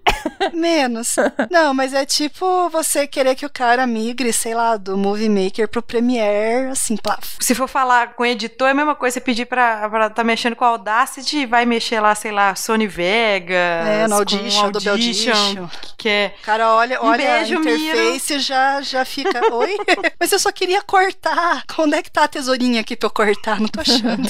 [0.55, 1.17] Menos.
[1.51, 5.69] Não, mas é tipo você querer que o cara migre, sei lá, do Movie Maker
[5.69, 7.37] pro Premiere, assim, plaf.
[7.39, 9.15] Se for falar com o editor, é a mesma coisa.
[9.15, 12.87] Você pedir pra, pra tá mexendo com a Audacity, vai mexer lá, sei lá, Sony
[12.87, 13.55] Vegas.
[13.57, 15.69] É, no com Audition, do Audition.
[15.99, 19.55] Que é O cara olha, Um olha beijo, a interface e já, já fica.
[19.55, 19.77] Oi?
[20.19, 21.63] Mas eu só queria cortar.
[21.79, 23.34] Onde é que tá a tesourinha aqui pra eu cortar?
[23.61, 24.29] Não tô achando.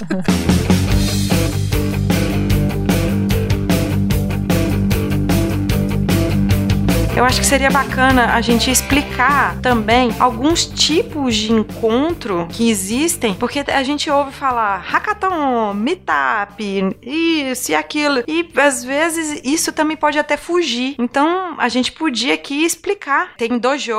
[7.16, 13.34] Eu acho que seria bacana a gente explicar também alguns tipos de encontro que existem,
[13.34, 19.96] porque a gente ouve falar hackathon, meetup, isso e aquilo, e às vezes isso também
[19.96, 20.96] pode até fugir.
[20.98, 23.36] Então a gente podia aqui explicar.
[23.36, 23.94] Tem dojo.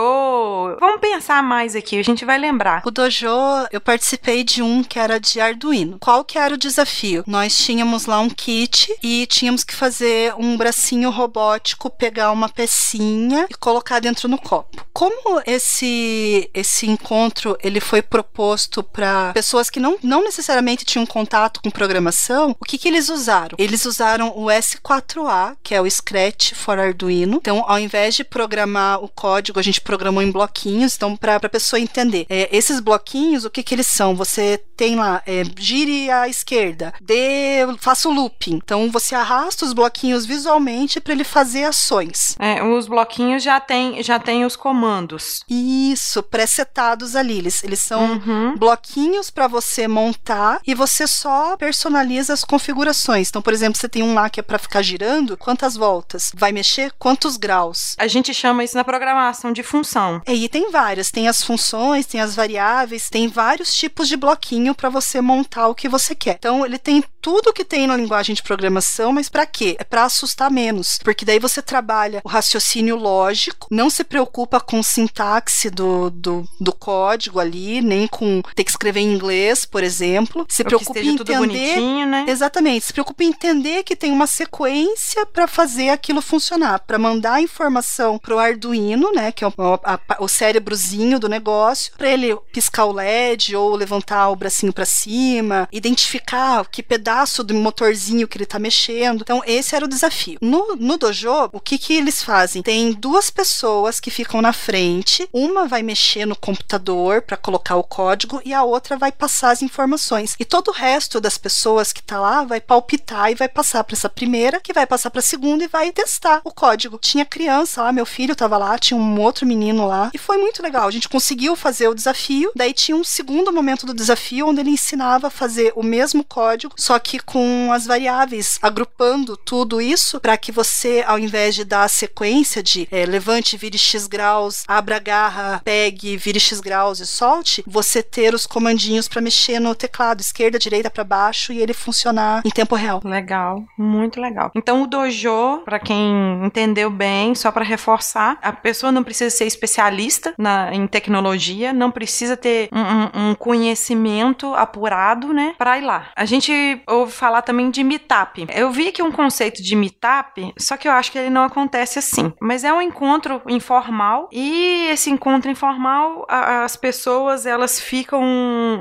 [0.77, 2.81] Vamos pensar mais aqui, a gente vai lembrar.
[2.85, 3.29] O dojo,
[3.71, 5.99] eu participei de um que era de Arduino.
[6.01, 7.23] Qual que era o desafio?
[7.25, 13.04] Nós tínhamos lá um kit e tínhamos que fazer um bracinho robótico, pegar uma pecinha
[13.49, 14.85] e colocar dentro no copo.
[14.93, 21.61] Como esse esse encontro ele foi proposto para pessoas que não, não necessariamente tinham contato
[21.61, 23.55] com programação, o que que eles usaram?
[23.57, 27.37] Eles usaram o S4A, que é o Scratch for Arduino.
[27.37, 30.95] Então, ao invés de programar o código, a gente programou em bloquinhos.
[30.95, 34.15] Então, para a pessoa entender, é, esses bloquinhos, o que que eles são?
[34.15, 38.55] Você tem lá, é, gire à esquerda, dê, faça o looping.
[38.63, 42.35] Então, você arrasta os bloquinhos visualmente para ele fazer ações.
[42.39, 45.41] É, os bloquinhos já tem, já tem os comandos.
[45.49, 47.37] Isso, pré-setados ali.
[47.39, 48.55] Eles, eles são Uhum.
[48.57, 53.27] bloquinhos para você montar e você só personaliza as configurações.
[53.29, 56.31] Então, por exemplo, você tem um lá que é para ficar girando, quantas voltas?
[56.33, 57.95] Vai mexer quantos graus?
[57.97, 60.21] A gente chama isso na programação de função.
[60.27, 64.73] E aí tem várias, tem as funções, tem as variáveis, tem vários tipos de bloquinho
[64.73, 66.35] para você montar o que você quer.
[66.39, 69.75] Então, ele tem tudo que tem na linguagem de programação, mas para quê?
[69.79, 74.81] É para assustar menos, porque daí você trabalha o raciocínio lógico, não se preocupa com
[74.83, 80.45] sintaxe do, do, do código ali, nem com ter que escrever em inglês, por exemplo.
[80.49, 81.75] Se Ou que preocupa em entender
[82.05, 82.25] né?
[82.27, 82.85] Exatamente.
[82.85, 87.41] Se preocupa em entender que tem uma sequência para fazer aquilo funcionar, para mandar a
[87.41, 92.85] informação pro Arduino, né, que é o, a- o cérebrozinho do negócio, para ele piscar
[92.85, 98.45] o LED ou levantar o bracinho para cima, identificar que pedaço do motorzinho que ele
[98.45, 99.21] tá mexendo.
[99.21, 100.37] Então, esse era o desafio.
[100.41, 102.61] No, no dojo, o que que eles fazem?
[102.61, 107.83] Tem duas pessoas que ficam na frente, uma vai mexer no computador para colocar o
[107.83, 110.35] código e a outra vai passar as informações.
[110.39, 113.95] E todo o resto das pessoas que tá lá vai palpitar e vai passar para
[113.95, 116.99] essa primeira, que vai passar para a segunda e vai testar o código.
[117.01, 120.61] Tinha criança lá, meu filho tava lá, tinha um outro menino lá e foi muito
[120.61, 120.87] legal.
[120.87, 124.71] A gente conseguiu fazer o desafio, daí tinha um segundo momento do desafio onde ele
[124.71, 130.37] ensinava a fazer o mesmo código, só que com as variáveis, agrupando tudo isso para
[130.37, 134.95] que você, ao invés de dar a sequência de eh, levante, vire x graus, abra
[134.97, 139.75] a garra, pegue, vire x graus e solte, você ter os comandinhos para mexer no
[139.75, 142.99] teclado, esquerda, direita para baixo e ele funcionar em tempo real.
[143.03, 144.51] Legal, muito legal.
[144.55, 149.45] Então o dojo, pra quem entendeu bem, só pra reforçar, a pessoa não precisa ser
[149.45, 156.07] especialista na, em tecnologia, não precisa ter um, um- conhecimento apurado, né, Pra ir lá.
[156.15, 158.45] A gente ouve falar também de meetup.
[158.53, 161.99] Eu vi aqui um conceito de meetup, só que eu acho que ele não acontece
[161.99, 162.31] assim.
[162.45, 168.21] Mas é um encontro informal e esse encontro informal, a- as pessoas elas ficam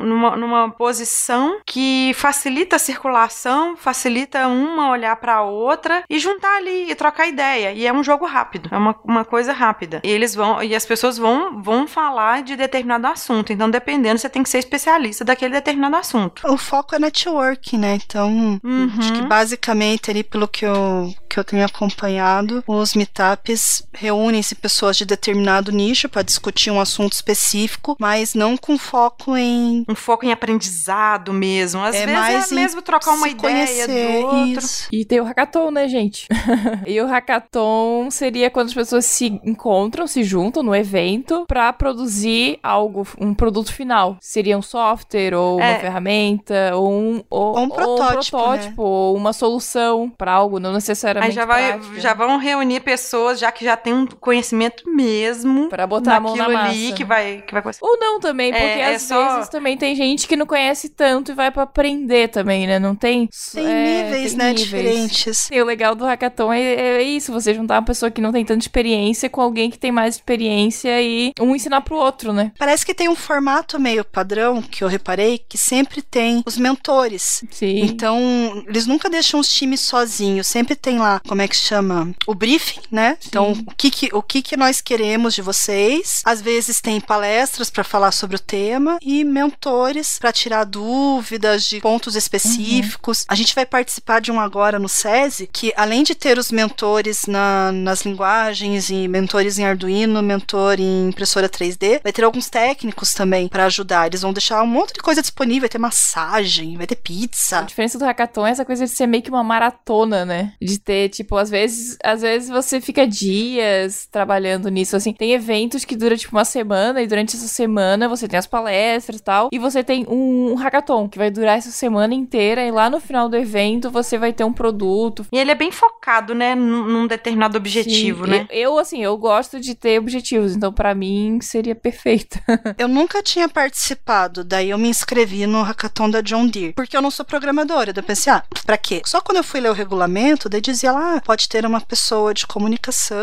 [0.03, 6.91] numa, numa posição que facilita a circulação, facilita uma olhar pra outra e juntar ali
[6.91, 7.73] e trocar ideia.
[7.73, 10.01] E é um jogo rápido, é uma, uma coisa rápida.
[10.05, 13.53] E eles vão e as pessoas vão vão falar de determinado assunto.
[13.53, 16.43] Então, dependendo, você tem que ser especialista daquele determinado assunto.
[16.47, 17.99] O foco é networking, né?
[18.05, 18.91] Então, Uhum.
[18.99, 23.54] acho que basicamente ali pelo que eu, que eu tenho acompanhado, os meetups
[23.93, 29.85] reúnem-se pessoas de determinado nicho para discutir um assunto específico, mas não com foco em
[29.89, 31.83] Um foco em aprendizado mesmo.
[31.83, 34.59] Às é vezes mais é mesmo trocar uma ideia conhecer, do outro.
[34.65, 34.89] Isso.
[34.93, 36.27] E tem o hackathon, né, gente?
[36.87, 42.59] e o hackathon seria quando as pessoas se encontram, se juntam no evento pra produzir
[42.63, 44.17] algo, um produto final.
[44.21, 45.79] Seria um software, ou uma É.
[45.81, 51.31] ferramenta, ou um, ou, Ou um protótipo, protótipo, ou uma solução pra algo, não necessariamente
[51.31, 55.69] Aí já, vai, já vão reunir pessoas, já que já tem um conhecimento mesmo.
[55.69, 56.69] Pra botar a mão na massa.
[56.71, 59.77] ali que vai, que vai Ou não também, porque É, é às só- vezes também
[59.77, 62.79] tem gente que não conhece tanto e vai pra aprender também, né?
[62.79, 63.29] Não tem.
[63.53, 64.65] Tem é, níveis, tem né, níveis.
[64.65, 65.51] diferentes.
[65.51, 68.45] E o legal do hackathon é, é isso, você juntar uma pessoa que não tem
[68.45, 72.53] tanta experiência com alguém que tem mais experiência e um ensinar pro outro, né?
[72.59, 77.45] Parece que tem um formato meio padrão que eu reparei que sempre tem os mentores.
[77.51, 77.81] Sim.
[77.83, 78.19] Então,
[78.67, 82.11] eles nunca deixam os times sozinhos, sempre tem lá, como é que chama?
[82.27, 83.19] O briefing, né?
[83.35, 86.23] Então, o que que, o que que nós queremos de vocês?
[86.25, 91.81] Às vezes tem palestras para falar sobre o tema e mentores para tirar dúvidas de
[91.81, 93.25] pontos específicos.
[93.29, 97.23] A gente vai participar de um agora no SESI que além de ter os mentores
[97.27, 103.13] na- nas linguagens e mentores em Arduino, mentor em impressora 3D, vai ter alguns técnicos
[103.15, 104.07] também para ajudar.
[104.07, 107.63] Eles vão deixar um monte de coisa disponível, vai ter massagem, vai ter A pizza.
[107.63, 110.53] diferença do hackathon é essa coisa de ser meio que uma maratona, né?
[110.61, 115.13] De ter, tipo, às vezes, às vezes você fica dias trabalhando nisso, assim.
[115.13, 119.21] Tem eventos que duram, tipo, uma semana, e durante essa semana você tem as palestras
[119.21, 119.49] e tal.
[119.53, 123.29] E você tem um hackathon, que vai durar essa semana inteira, e lá no final
[123.29, 125.27] do evento você vai ter um produto.
[125.33, 126.55] E ele é bem focado, né?
[126.55, 128.47] Num, num determinado objetivo, Sim, né?
[128.51, 132.39] Eu, eu, assim, eu gosto de ter objetivos, então pra mim seria perfeito.
[132.77, 137.03] Eu nunca tinha participado, daí eu me inscrevi no hackathon da John Deere, porque eu
[137.03, 137.93] não sou programadora.
[137.93, 139.01] Daí eu pensei, ah, pra quê?
[139.05, 142.35] Só quando eu fui ler o regulamento, daí dizia lá, ah, pode ter uma pessoa
[142.35, 143.14] de comunicação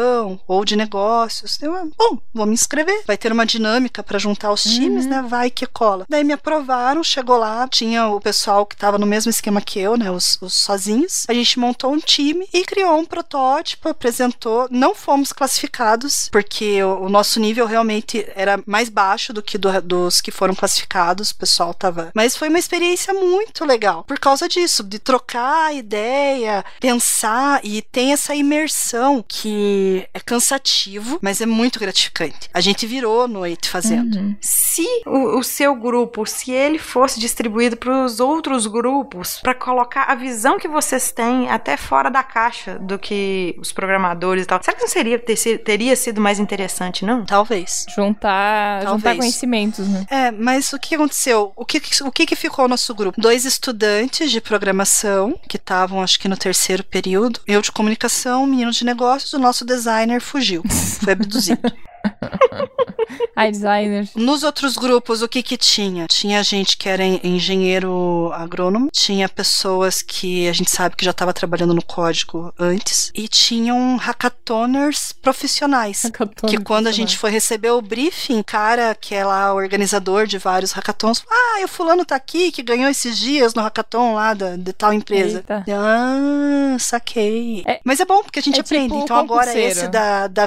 [0.48, 1.58] ou de negócios.
[1.62, 3.04] Eu, bom, vou me inscrever.
[3.06, 5.22] Vai ter uma dinâmica pra juntar os times, né?
[5.28, 6.06] Vai que cola.
[6.10, 9.98] Daí me aprovaram, chegou lá, tinha o pessoal que tava no mesmo esquema que eu,
[9.98, 10.10] né?
[10.12, 11.26] Os, os sozinhos.
[11.28, 14.68] A gente montou um time e criou um protótipo, apresentou.
[14.70, 19.82] Não fomos classificados, porque o, o nosso nível realmente era mais baixo do que do-
[19.82, 21.32] dos que foram classificados.
[21.32, 22.12] O pessoal tava.
[22.14, 24.04] Mas foi uma experiência muito legal.
[24.04, 29.81] Por causa disso, de trocar ideia, pensar e tem essa imersão que
[30.14, 32.50] é cansativo, mas é muito gratificante.
[32.54, 34.36] A gente virou noite fazendo.
[34.42, 40.04] Se o, o seu grupo, se ele fosse distribuído para os outros grupos, para colocar
[40.04, 44.62] a visão que vocês têm até fora da caixa do que os programadores e tal,
[44.64, 47.26] será que não seria ter teria sido mais interessante, não?
[47.26, 47.86] Talvez.
[47.96, 49.18] Juntar, juntar Talvez.
[49.18, 50.06] conhecimentos, né?
[50.10, 51.52] É, mas o que aconteceu?
[51.56, 53.20] O que, o que, que ficou no nosso grupo?
[53.20, 58.72] Dois estudantes de programação, que estavam, acho que no terceiro período, eu de comunicação, menino
[58.72, 60.64] de negócios, o nosso designer fugiu,
[61.00, 61.62] foi abduzido.
[63.36, 64.12] Ai, designers.
[64.16, 66.06] Nos outros grupos, o que que tinha?
[66.08, 71.12] Tinha gente que era en- engenheiro agrônomo, tinha pessoas que a gente sabe que já
[71.12, 76.04] estava trabalhando no código antes, e tinham hackathoners profissionais.
[76.48, 80.38] Que quando a gente foi receber o briefing, cara, que é lá o organizador de
[80.38, 84.34] vários hackathons, ah, e o fulano tá aqui, que ganhou esses dias no hackathon lá
[84.34, 85.38] da, de tal empresa.
[85.40, 85.64] Eita.
[85.70, 87.64] Ah, saquei.
[87.66, 88.90] É- Mas é bom, porque a gente é aprende.
[88.90, 90.28] tipo então agora esse da...
[90.28, 90.46] da...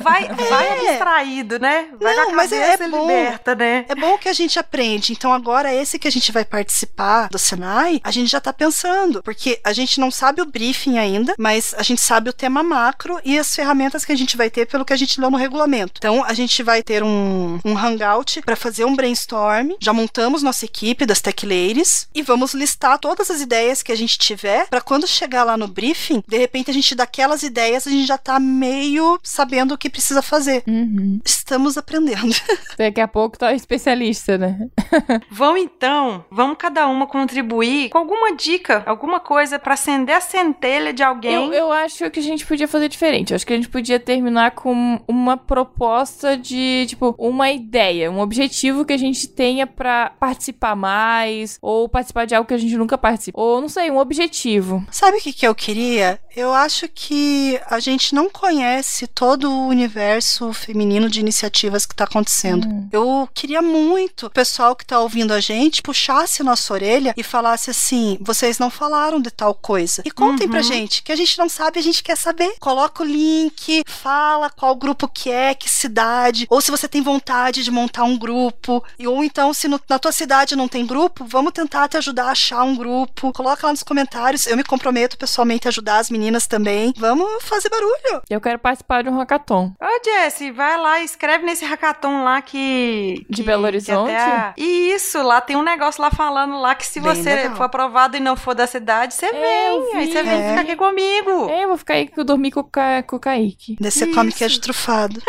[0.00, 1.88] Vai, vai abstraído, né?
[2.00, 3.02] Vai Não, mas é- é bom.
[3.02, 3.84] liberta, né?
[3.88, 5.12] É bom que a gente aprende.
[5.12, 9.22] Então, agora, esse que a gente vai participar do Senai, a gente já tá pensando.
[9.22, 13.20] Porque a gente não sabe o briefing ainda, mas a gente sabe o tema macro
[13.24, 15.94] e as ferramentas que a gente vai ter pelo que a gente leu no regulamento.
[15.98, 19.72] Então, a gente vai ter um, um hangout para fazer um brainstorm.
[19.80, 23.96] Já montamos nossa equipe das Tech Ladies e vamos listar todas as ideias que a
[23.96, 27.90] gente tiver para quando chegar lá no briefing, de repente a gente daquelas ideias a
[27.90, 30.62] gente já tá meio sabendo o que precisa fazer.
[30.84, 31.20] Uhum.
[31.24, 32.34] Estamos aprendendo.
[32.76, 34.68] Daqui a pouco tá especialista, né?
[35.30, 40.92] Vão então, vamos cada uma contribuir com alguma dica, alguma coisa pra acender a centelha
[40.92, 41.32] de alguém.
[41.32, 43.32] Eu, eu acho que a gente podia fazer diferente.
[43.32, 48.20] Eu acho que a gente podia terminar com uma proposta de, tipo, uma ideia, um
[48.20, 52.76] objetivo que a gente tenha pra participar mais, ou participar de algo que a gente
[52.76, 53.40] nunca participa.
[53.40, 54.84] Ou, não sei, um objetivo.
[54.90, 56.18] Sabe o que, que eu queria?
[56.36, 60.73] Eu acho que a gente não conhece todo o universo feminino
[61.08, 62.66] de iniciativas que tá acontecendo.
[62.92, 67.70] Eu queria muito o pessoal que tá ouvindo a gente puxasse nossa orelha e falasse
[67.70, 70.02] assim: vocês não falaram de tal coisa.
[70.04, 72.54] E contem pra gente, que a gente não sabe, a gente quer saber.
[72.60, 77.62] Coloca o link, fala qual grupo que é, que cidade, ou se você tem vontade
[77.62, 81.24] de montar um grupo, e- ou então se no- na tua cidade não tem grupo,
[81.26, 83.32] vamos tentar te ajudar a achar um grupo.
[83.32, 86.92] Coloca lá nos comentários, eu me comprometo pessoalmente a ajudar as meninas também.
[86.96, 88.22] Vamos fazer barulho.
[88.28, 89.72] Eu quero participar de um hackathon.
[89.80, 93.24] Ô, Jesse, vai lá e escreve nesse hackathon lá que.
[93.28, 94.10] De que- Belo que Horizonte?
[94.12, 97.56] até a- Isso, lá tem um negócio lá falando lá que se Bem você legal.
[97.56, 99.96] for aprovado e não for da cidade, você É, vem.
[99.96, 100.48] Aí você vem É.
[100.50, 101.48] ficar aqui comigo.
[101.50, 103.02] É, eu vou ficar aí que eu dormi com o, Ca...
[103.02, 103.76] com o Kaique.
[103.80, 105.20] Daí você come queijo trufado.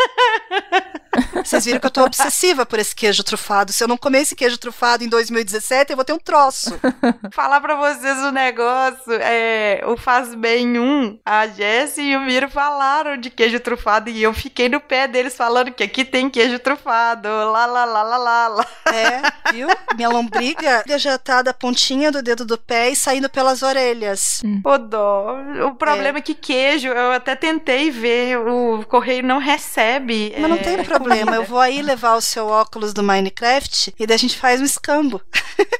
[1.42, 3.72] Vocês viram que eu tô obsessiva por esse queijo trufado.
[3.72, 6.78] Se eu não comer esse queijo trufado em 2017, eu vou ter um troço.
[7.32, 12.20] Falar pra vocês o um negócio, é, o Faz Bem 1, a Jessie e o
[12.20, 16.30] Miro falaram de queijo trufado e eu fiquei no pé deles falando que aqui tem
[16.30, 18.66] queijo trufado, lá, lá, lá, lá, lá, lá.
[18.86, 19.68] É, viu?
[19.96, 24.42] Minha lombriga já tá da pontinha do dedo do pé e saindo pelas orelhas.
[24.44, 24.60] Hum.
[24.64, 25.36] Ô, dó.
[25.66, 26.20] O problema é.
[26.20, 26.22] é.
[26.22, 30.32] que queijo, eu até tentei ver, o correio não recebe.
[30.38, 31.36] Mas não é, tem problema, comida.
[31.36, 34.64] eu vou aí levar o seu óculos do Minecraft e daí a gente faz um
[34.64, 35.20] escambo.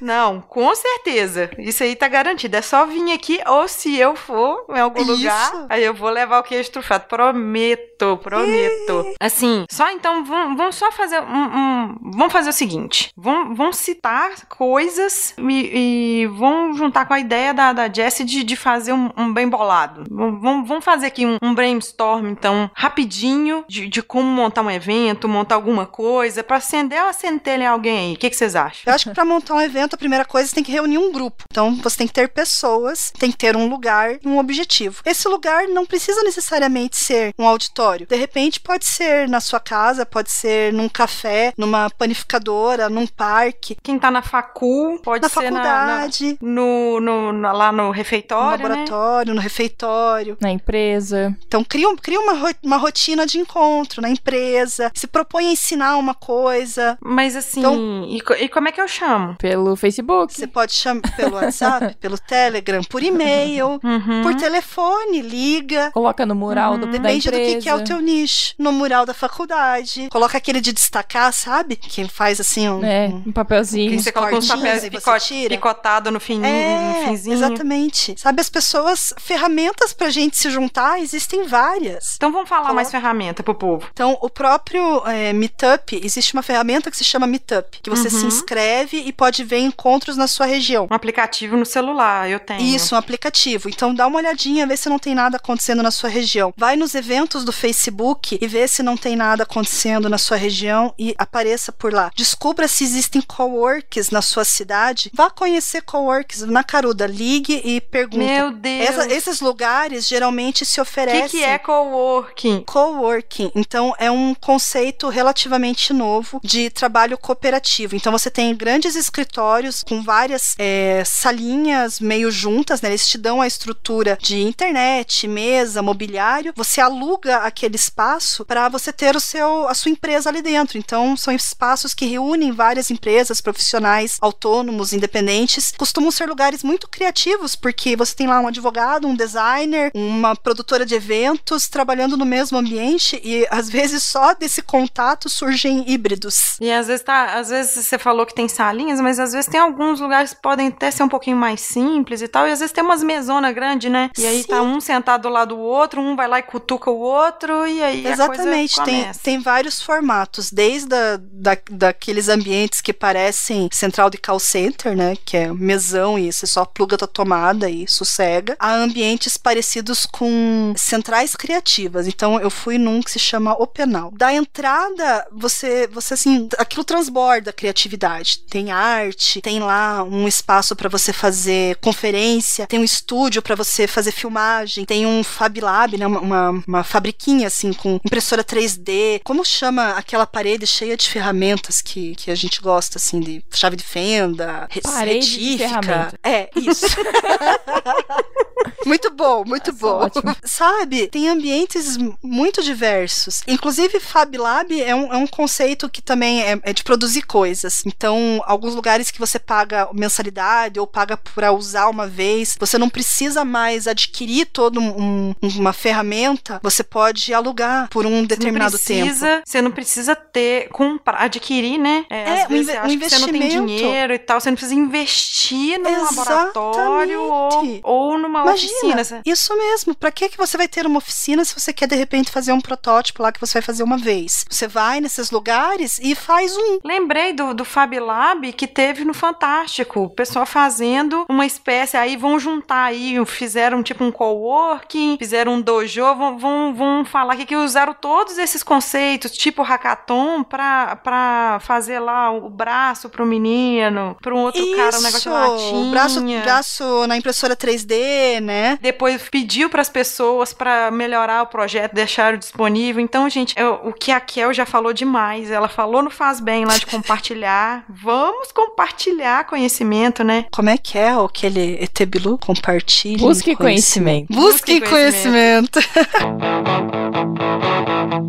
[0.01, 1.51] Não, com certeza.
[1.59, 2.57] Isso aí tá garantido.
[2.57, 5.13] É só vir aqui, ou se eu for em algum Isso.
[5.13, 7.05] lugar, aí eu vou levar o queijo trufado.
[7.07, 9.15] Prometo, prometo.
[9.21, 9.36] Assim,
[9.71, 15.35] só então, vamos só fazer um, um, Vamos fazer o seguinte: vamos, vamos citar coisas
[15.39, 19.33] e, e vamos juntar com a ideia da, da Jessie de, de fazer um, um
[19.33, 20.05] bem bolado.
[20.11, 25.29] Vamos, vamos fazer aqui um, um brainstorm, então, rapidinho, de, de como montar um evento,
[25.29, 28.15] montar alguma coisa, para acender ou centelha em alguém aí.
[28.15, 28.83] O que, que vocês acham?
[28.87, 31.13] Eu acho que pra montar um evento, a primeira coisa, você tem que reunir um
[31.13, 31.45] grupo.
[31.51, 35.03] Então, você tem que ter pessoas, tem que ter um lugar um objetivo.
[35.05, 38.07] Esse lugar não precisa necessariamente ser um auditório.
[38.07, 43.77] De repente, pode ser na sua casa, pode ser num café, numa panificadora, num parque.
[43.83, 46.39] Quem tá na facul, pode na ser faculdade.
[46.41, 49.37] Na, na, no, no, no, lá no refeitório, No laboratório, né?
[49.37, 50.37] no refeitório.
[50.41, 51.37] Na empresa.
[51.47, 54.91] Então, cria, cria uma, uma rotina de encontro na empresa.
[54.95, 56.99] Se propõe a ensinar uma coisa.
[57.01, 59.37] Mas assim, então, e, e como é que eu chamo?
[59.39, 60.35] Pelo Facebook.
[60.35, 64.23] Você pode chamar pelo WhatsApp, pelo Telegram, por e-mail, uhum.
[64.23, 65.91] por telefone, liga.
[65.93, 66.81] Coloca no mural uhum.
[66.81, 68.55] do, Depende da do que, que, é o teu nicho.
[68.59, 70.09] No mural da faculdade.
[70.11, 71.77] Coloca aquele de destacar, sabe?
[71.77, 72.85] Que faz assim um.
[72.85, 73.91] É, um papelzinho.
[73.91, 77.35] Que você coloca uns papéis picote, picotado no, fim, é, no finzinho.
[77.35, 78.15] Exatamente.
[78.19, 82.15] Sabe, as pessoas, ferramentas pra gente se juntar, existem várias.
[82.17, 82.75] Então vamos falar Coloca...
[82.75, 83.89] mais ferramenta pro povo.
[83.93, 88.21] Então, o próprio é, Meetup, existe uma ferramenta que se chama Meetup, que você uhum.
[88.21, 90.89] se inscreve e pode ver encontros na sua região.
[90.91, 92.61] Um aplicativo no celular, eu tenho.
[92.61, 93.69] Isso, um aplicativo.
[93.69, 96.53] Então dá uma olhadinha, vê se não tem nada acontecendo na sua região.
[96.57, 100.95] Vai nos eventos do Facebook e vê se não tem nada acontecendo na sua região
[100.99, 102.11] e apareça por lá.
[102.15, 105.11] Descubra se existem coworks na sua cidade.
[105.15, 107.07] Vá conhecer coworks na Caruda.
[107.07, 108.25] Ligue e pergunte.
[108.25, 108.89] Meu Deus!
[108.89, 111.27] Essa, esses lugares geralmente se oferecem.
[111.27, 112.65] O que, que é coworking?
[112.65, 113.51] Coworking.
[113.55, 117.97] Então é um conceito relativamente novo de trabalho cooperativo.
[117.97, 122.89] Então você tem grandes escritórios com várias é, salinhas meio juntas, né?
[122.89, 126.53] Eles te dão a estrutura de internet, mesa, mobiliário.
[126.57, 130.79] Você aluga aquele espaço para você ter o seu, a sua empresa ali dentro.
[130.79, 135.73] Então são espaços que reúnem várias empresas, profissionais, autônomos, independentes.
[135.77, 140.85] Costumam ser lugares muito criativos porque você tem lá um advogado, um designer, uma produtora
[140.85, 146.57] de eventos trabalhando no mesmo ambiente e às vezes só desse contato surgem híbridos.
[146.61, 149.61] E às vezes tá, às vezes você falou que tem salinhas, mas às vezes tem
[149.61, 152.73] alguns lugares que podem até ser um pouquinho mais simples e tal, e às vezes
[152.73, 154.11] tem umas mesonas grandes, né?
[154.17, 154.49] E aí Sim.
[154.49, 157.83] tá um sentado do lado do outro, um vai lá e cutuca o outro, e
[157.83, 164.19] aí Exatamente, tem, tem vários formatos, desde a, da, daqueles ambientes que parecem central de
[164.19, 165.15] call center, né?
[165.25, 170.75] Que é mesão e você só pluga tua tomada e sossega, a ambientes parecidos com
[170.77, 172.07] centrais criativas.
[172.07, 174.11] Então eu fui num que se chama Openal.
[174.13, 178.41] Da entrada, você, você assim, aquilo transborda a criatividade.
[178.51, 183.87] Tem arte, tem lá um espaço para você fazer conferência, tem um estúdio para você
[183.87, 189.21] fazer filmagem, tem um Fab Lab, né, uma, uma fabriquinha assim com impressora 3D.
[189.23, 193.77] Como chama aquela parede cheia de ferramentas que, que a gente gosta assim de chave
[193.77, 196.13] de fenda, parede retífica.
[196.13, 196.87] De é, isso.
[198.85, 200.05] muito bom, muito Nossa, bom.
[200.05, 200.37] Ótimo.
[200.45, 203.43] Sabe, tem ambientes muito diversos.
[203.47, 207.83] Inclusive, Fab Lab é um, é um conceito que também é, é de produzir coisas.
[207.87, 212.89] Então, alguns lugares que você paga mensalidade ou paga para usar uma vez, você não
[212.89, 219.43] precisa mais adquirir toda um, uma ferramenta, você pode alugar por um determinado precisa, tempo.
[219.47, 222.05] Você não precisa ter, comprar, adquirir, né?
[222.11, 224.51] É, é às vezes um, você acha que você não tem dinheiro e tal, você
[224.51, 226.17] não precisa investir num Exatamente.
[226.17, 229.23] laboratório ou, ou numa Imagina, oficina.
[229.25, 229.95] Isso mesmo.
[229.95, 232.61] Para que que você vai ter uma oficina se você quer de repente fazer um
[232.61, 234.45] protótipo lá que você vai fazer uma vez?
[234.49, 236.79] Você vai nesses lugares e faz um.
[236.85, 242.17] Lembrei do, do Fab Lab que teve no Fantástico, o pessoal fazendo uma espécie, aí
[242.17, 247.47] vão juntar aí, fizeram tipo um coworking, fizeram um dojo, vão, vão, vão falar aqui
[247.47, 254.17] que usaram todos esses conceitos, tipo hackathon, pra, pra fazer lá o braço pro menino,
[254.21, 255.91] pra um outro Isso, cara, um negócio de latinha.
[255.91, 258.79] Braço, braço na impressora 3D, né?
[258.81, 263.03] Depois pediu para as pessoas para melhorar o projeto, deixaram disponível.
[263.03, 265.51] Então, gente, eu, o que a Kel já falou demais.
[265.51, 267.85] Ela falou no Faz Bem lá de compartilhar.
[267.89, 270.47] Vamos compartilhar conhecimento, né?
[270.53, 272.39] Como é que é aquele Etebilu?
[272.39, 273.19] Compartilhe.
[273.19, 274.33] Busque conhecimento.
[274.33, 275.81] Busque Busque conhecimento.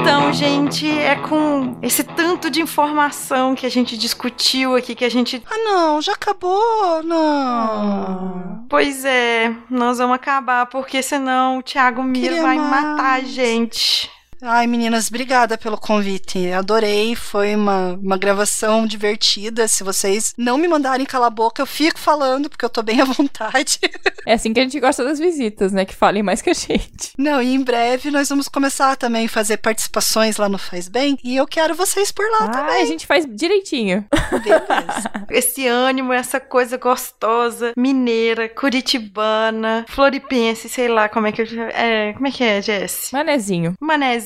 [0.00, 5.08] Então, gente, é com esse tanto de informação que a gente discutiu aqui que a
[5.08, 5.42] gente.
[5.50, 7.02] Ah, não, já acabou?
[7.02, 8.66] Não.
[8.68, 13.28] Pois é, nós vamos acabar, porque senão o Thiago Queria vai matar a mais.
[13.28, 14.10] gente.
[14.40, 16.52] Ai, meninas, obrigada pelo convite.
[16.52, 19.66] Adorei, foi uma, uma gravação divertida.
[19.66, 23.00] Se vocês não me mandarem calar a boca, eu fico falando, porque eu tô bem
[23.00, 23.78] à vontade.
[24.26, 25.86] É assim que a gente gosta das visitas, né?
[25.86, 27.12] Que falem mais que a gente.
[27.16, 31.16] Não, e em breve nós vamos começar também a fazer participações lá no Faz Bem.
[31.24, 32.82] E eu quero vocês por lá Ah, também.
[32.82, 34.04] a gente faz direitinho.
[34.30, 35.10] Beleza.
[35.30, 41.46] Esse ânimo, essa coisa gostosa, mineira, curitibana, floripense, sei lá como é que eu.
[41.72, 43.08] É, como é que é, Jess?
[43.12, 43.74] Manezinho.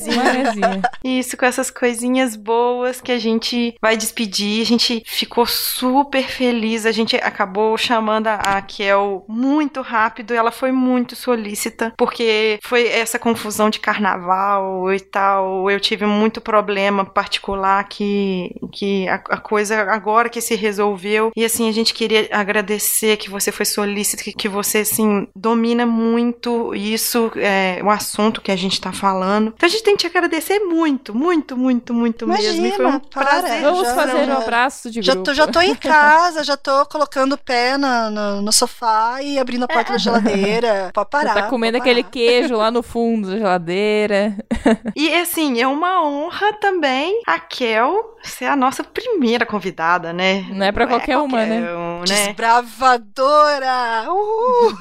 [0.07, 0.81] Manezinho.
[1.03, 4.61] Isso, com essas coisinhas boas que a gente vai despedir.
[4.61, 6.85] A gente ficou super feliz.
[6.85, 10.33] A gente acabou chamando a Kel muito rápido.
[10.33, 15.69] Ela foi muito solícita, porque foi essa confusão de carnaval e tal.
[15.69, 21.31] Eu tive muito problema particular que, que a, a coisa agora que se resolveu.
[21.35, 25.85] E assim, a gente queria agradecer que você foi solícita, que, que você, assim, domina
[25.85, 29.53] muito isso, é, o assunto que a gente tá falando.
[29.55, 32.65] Então a gente tem que te agradecer muito, muito, muito, muito mesmo.
[32.65, 33.25] E foi um Imagina, para.
[33.25, 33.61] prazer.
[33.61, 35.25] Vamos já- fazer já- um abraço de Já grupo.
[35.25, 39.37] tô, já tô em casa, já tô colocando o pé na- no, no sofá e
[39.39, 40.91] abrindo a porta da geladeira.
[40.93, 41.33] Pode parar.
[41.33, 44.35] Tá comendo aquele queijo lá no fundo da geladeira.
[44.95, 50.45] E assim, é uma honra também a Kel ser a nossa primeira convidada, né?
[50.51, 51.73] Não é pra qualquer uma, né?
[51.75, 52.05] um, né?
[52.27, 54.05] Desbravadora!
[54.09, 54.73] Uhul!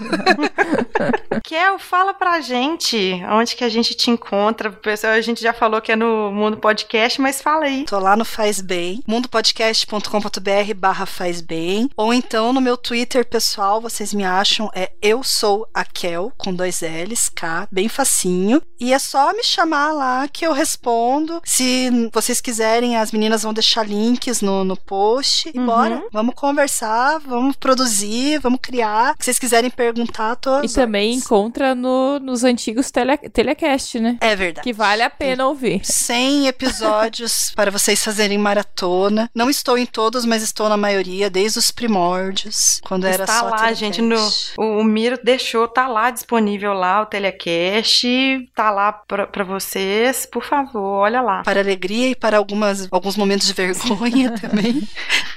[1.45, 4.71] Kel, fala pra gente onde que a gente te encontra.
[4.71, 7.85] Pessoal, a gente já falou que é no Mundo Podcast, mas fala aí.
[7.85, 13.81] Tô lá no Faz Bem, mundopodcast.com.br barra Faz Bem, ou então no meu Twitter pessoal,
[13.81, 18.93] vocês me acham, é eu sou a Kel, com dois L's, K, bem facinho, e
[18.93, 21.41] é só me chamar lá que eu respondo.
[21.45, 25.67] Se vocês quiserem, as meninas vão deixar links no, no post, e Uhum.
[25.67, 29.15] bora, vamos conversar, vamos produzir, vamos criar.
[29.19, 34.17] Se vocês quiserem perguntar, tô E também encontra no, nos antigos tele, telecast, né?
[34.21, 34.65] É verdade.
[34.65, 35.81] Que vale a pena ouvir.
[35.83, 39.31] 100 episódios para vocês fazerem maratona.
[39.35, 43.45] Não estou em todos, mas estou na maioria, desde os primórdios, quando era Está só
[43.47, 43.81] lá, telecast.
[43.81, 44.19] gente, no,
[44.59, 48.07] o, o Miro deixou, tá lá disponível lá o telecast,
[48.55, 51.43] tá lá pra, pra vocês, por favor, olha lá.
[51.43, 54.87] Para alegria e para algumas, alguns momentos de vergonha também.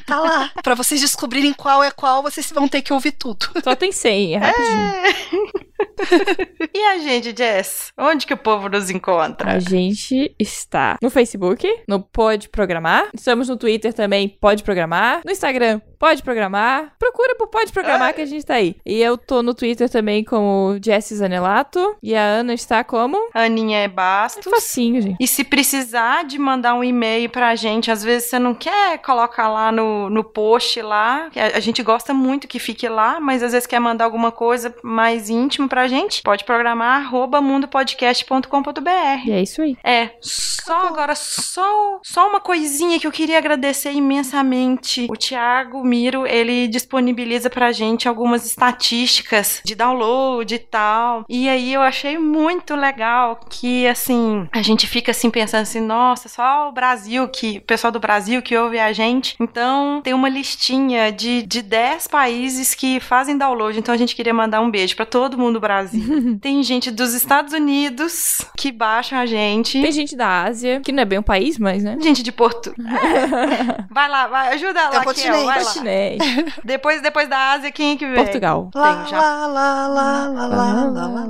[0.06, 0.52] Tá lá.
[0.62, 3.48] Para vocês descobrirem qual é qual, vocês vão ter que ouvir tudo.
[3.64, 5.66] Só tem 100, é rapidinho.
[6.74, 7.92] E a gente, Jess?
[7.98, 9.45] Onde que o povo nos encontra?
[9.46, 13.10] A gente está no Facebook, no Pode Programar.
[13.14, 15.22] Estamos no Twitter também, Pode Programar.
[15.24, 16.94] No Instagram, Pode Programar.
[17.00, 18.76] Procura por Pode Programar que a gente tá aí.
[18.86, 21.96] E eu tô no Twitter também como Jessie Zanelato.
[22.04, 23.18] E a Ana está como...
[23.34, 24.46] Aninha é É Bastos.
[24.46, 25.18] facinho, gente.
[25.20, 29.48] E se precisar de mandar um e-mail pra gente, às vezes você não quer colocar
[29.50, 33.54] lá no, no post lá, a, a gente gosta muito que fique lá, mas às
[33.54, 39.28] vezes quer mandar alguma coisa mais íntimo pra gente, pode programar arroba mundopodcast.com.br.
[39.28, 39.76] E é isso aí.
[39.84, 45.08] É, só agora, só, só uma coisinha que eu queria agradecer imensamente.
[45.10, 51.24] O Thiago Miro, ele disponibiliza pra gente algumas estatísticas de download e tal.
[51.30, 56.28] E aí eu achei muito legal que, assim, a gente fica assim pensando assim, nossa,
[56.28, 59.36] só o Brasil, que o pessoal do Brasil que ouve a gente.
[59.40, 63.80] Então, tem uma listinha de, de 10 países que fazem download.
[63.80, 66.38] Então, a gente queria mandar um beijo pra todo mundo do Brasil.
[66.42, 69.82] tem gente dos Estados Unidos que baixam a gente.
[69.82, 71.96] Tem gente da Ásia, que não é bem um país, mas, né?
[72.02, 72.74] Gente de Porto.
[72.78, 73.86] É.
[73.96, 75.46] Vai lá, vai, ajuda lá, É continente.
[75.46, 75.74] vai lá.
[75.76, 76.26] Continente.
[76.64, 78.16] Depois, depois da Ásia, quem é que vem?
[78.16, 78.70] Portugal.
[78.74, 79.20] Lá, Tem, já.
[79.20, 81.30] lá, lá, lá, lá, lá, lá, lá, lá,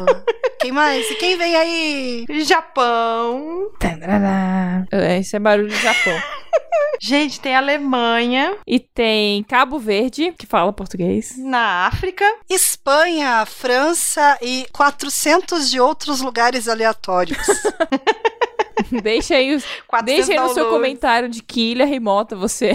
[0.00, 0.22] lá.
[0.60, 1.08] Quem mais?
[1.10, 2.26] E quem vem aí?
[2.44, 3.70] Japão.
[3.78, 4.84] Tandará.
[5.18, 6.20] Esse é barulho do Japão.
[7.00, 8.56] Gente, tem Alemanha.
[8.66, 11.34] E tem Cabo Verde, que fala português.
[11.38, 12.24] Na África.
[12.48, 17.38] Espanha, França e 400 de outros lugares aleatórios.
[19.02, 22.72] Deixa aí, os, 400 deixa aí no seu comentário de que ilha remota você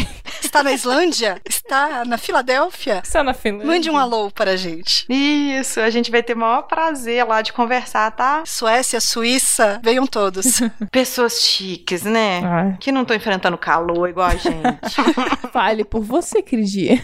[0.51, 1.41] está na Islândia?
[1.47, 3.01] Está na Filadélfia?
[3.01, 3.67] Está na Finlândia.
[3.67, 5.05] Mande um alô para a gente.
[5.09, 8.43] Isso, a gente vai ter o maior prazer lá de conversar, tá?
[8.45, 10.61] Suécia, Suíça, venham todos.
[10.91, 12.41] Pessoas chiques, né?
[12.43, 14.51] Ai, Que não estão enfrentando calor igual a gente.
[15.53, 17.01] fale por você, queridinha.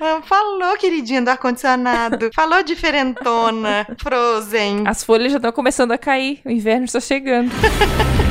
[0.00, 2.30] Ah, Falou, queridinha do ar-condicionado.
[2.32, 3.86] Falou, diferentona.
[4.00, 4.84] Frozen.
[4.86, 6.40] As folhas já estão começando a cair.
[6.44, 7.50] O inverno está chegando.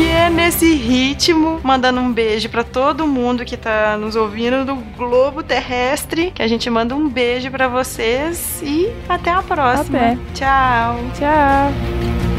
[0.00, 4.74] E é nesse ritmo, mandando um beijo pra todo mundo que tá nos ouvindo do
[4.96, 9.98] globo terrestre, que a gente manda um beijo pra vocês e até a próxima.
[9.98, 10.18] Até.
[10.32, 10.96] Tchau.
[11.18, 12.29] Tchau.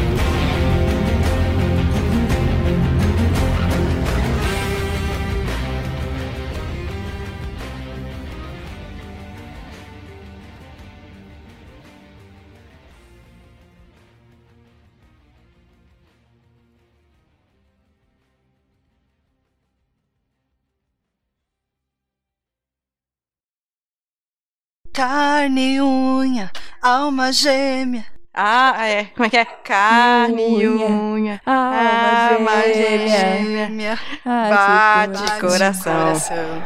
[24.92, 26.50] Carne e unha,
[26.82, 28.04] alma gêmea.
[28.34, 29.04] Ah, é.
[29.14, 29.44] Como é que é?
[29.44, 30.86] Carne e Unha.
[30.86, 31.40] unha.
[31.44, 33.18] Alma Alma gêmea.
[33.18, 33.98] gêmea.
[34.24, 35.92] Ai, Bate que coração.
[36.06, 36.62] coração.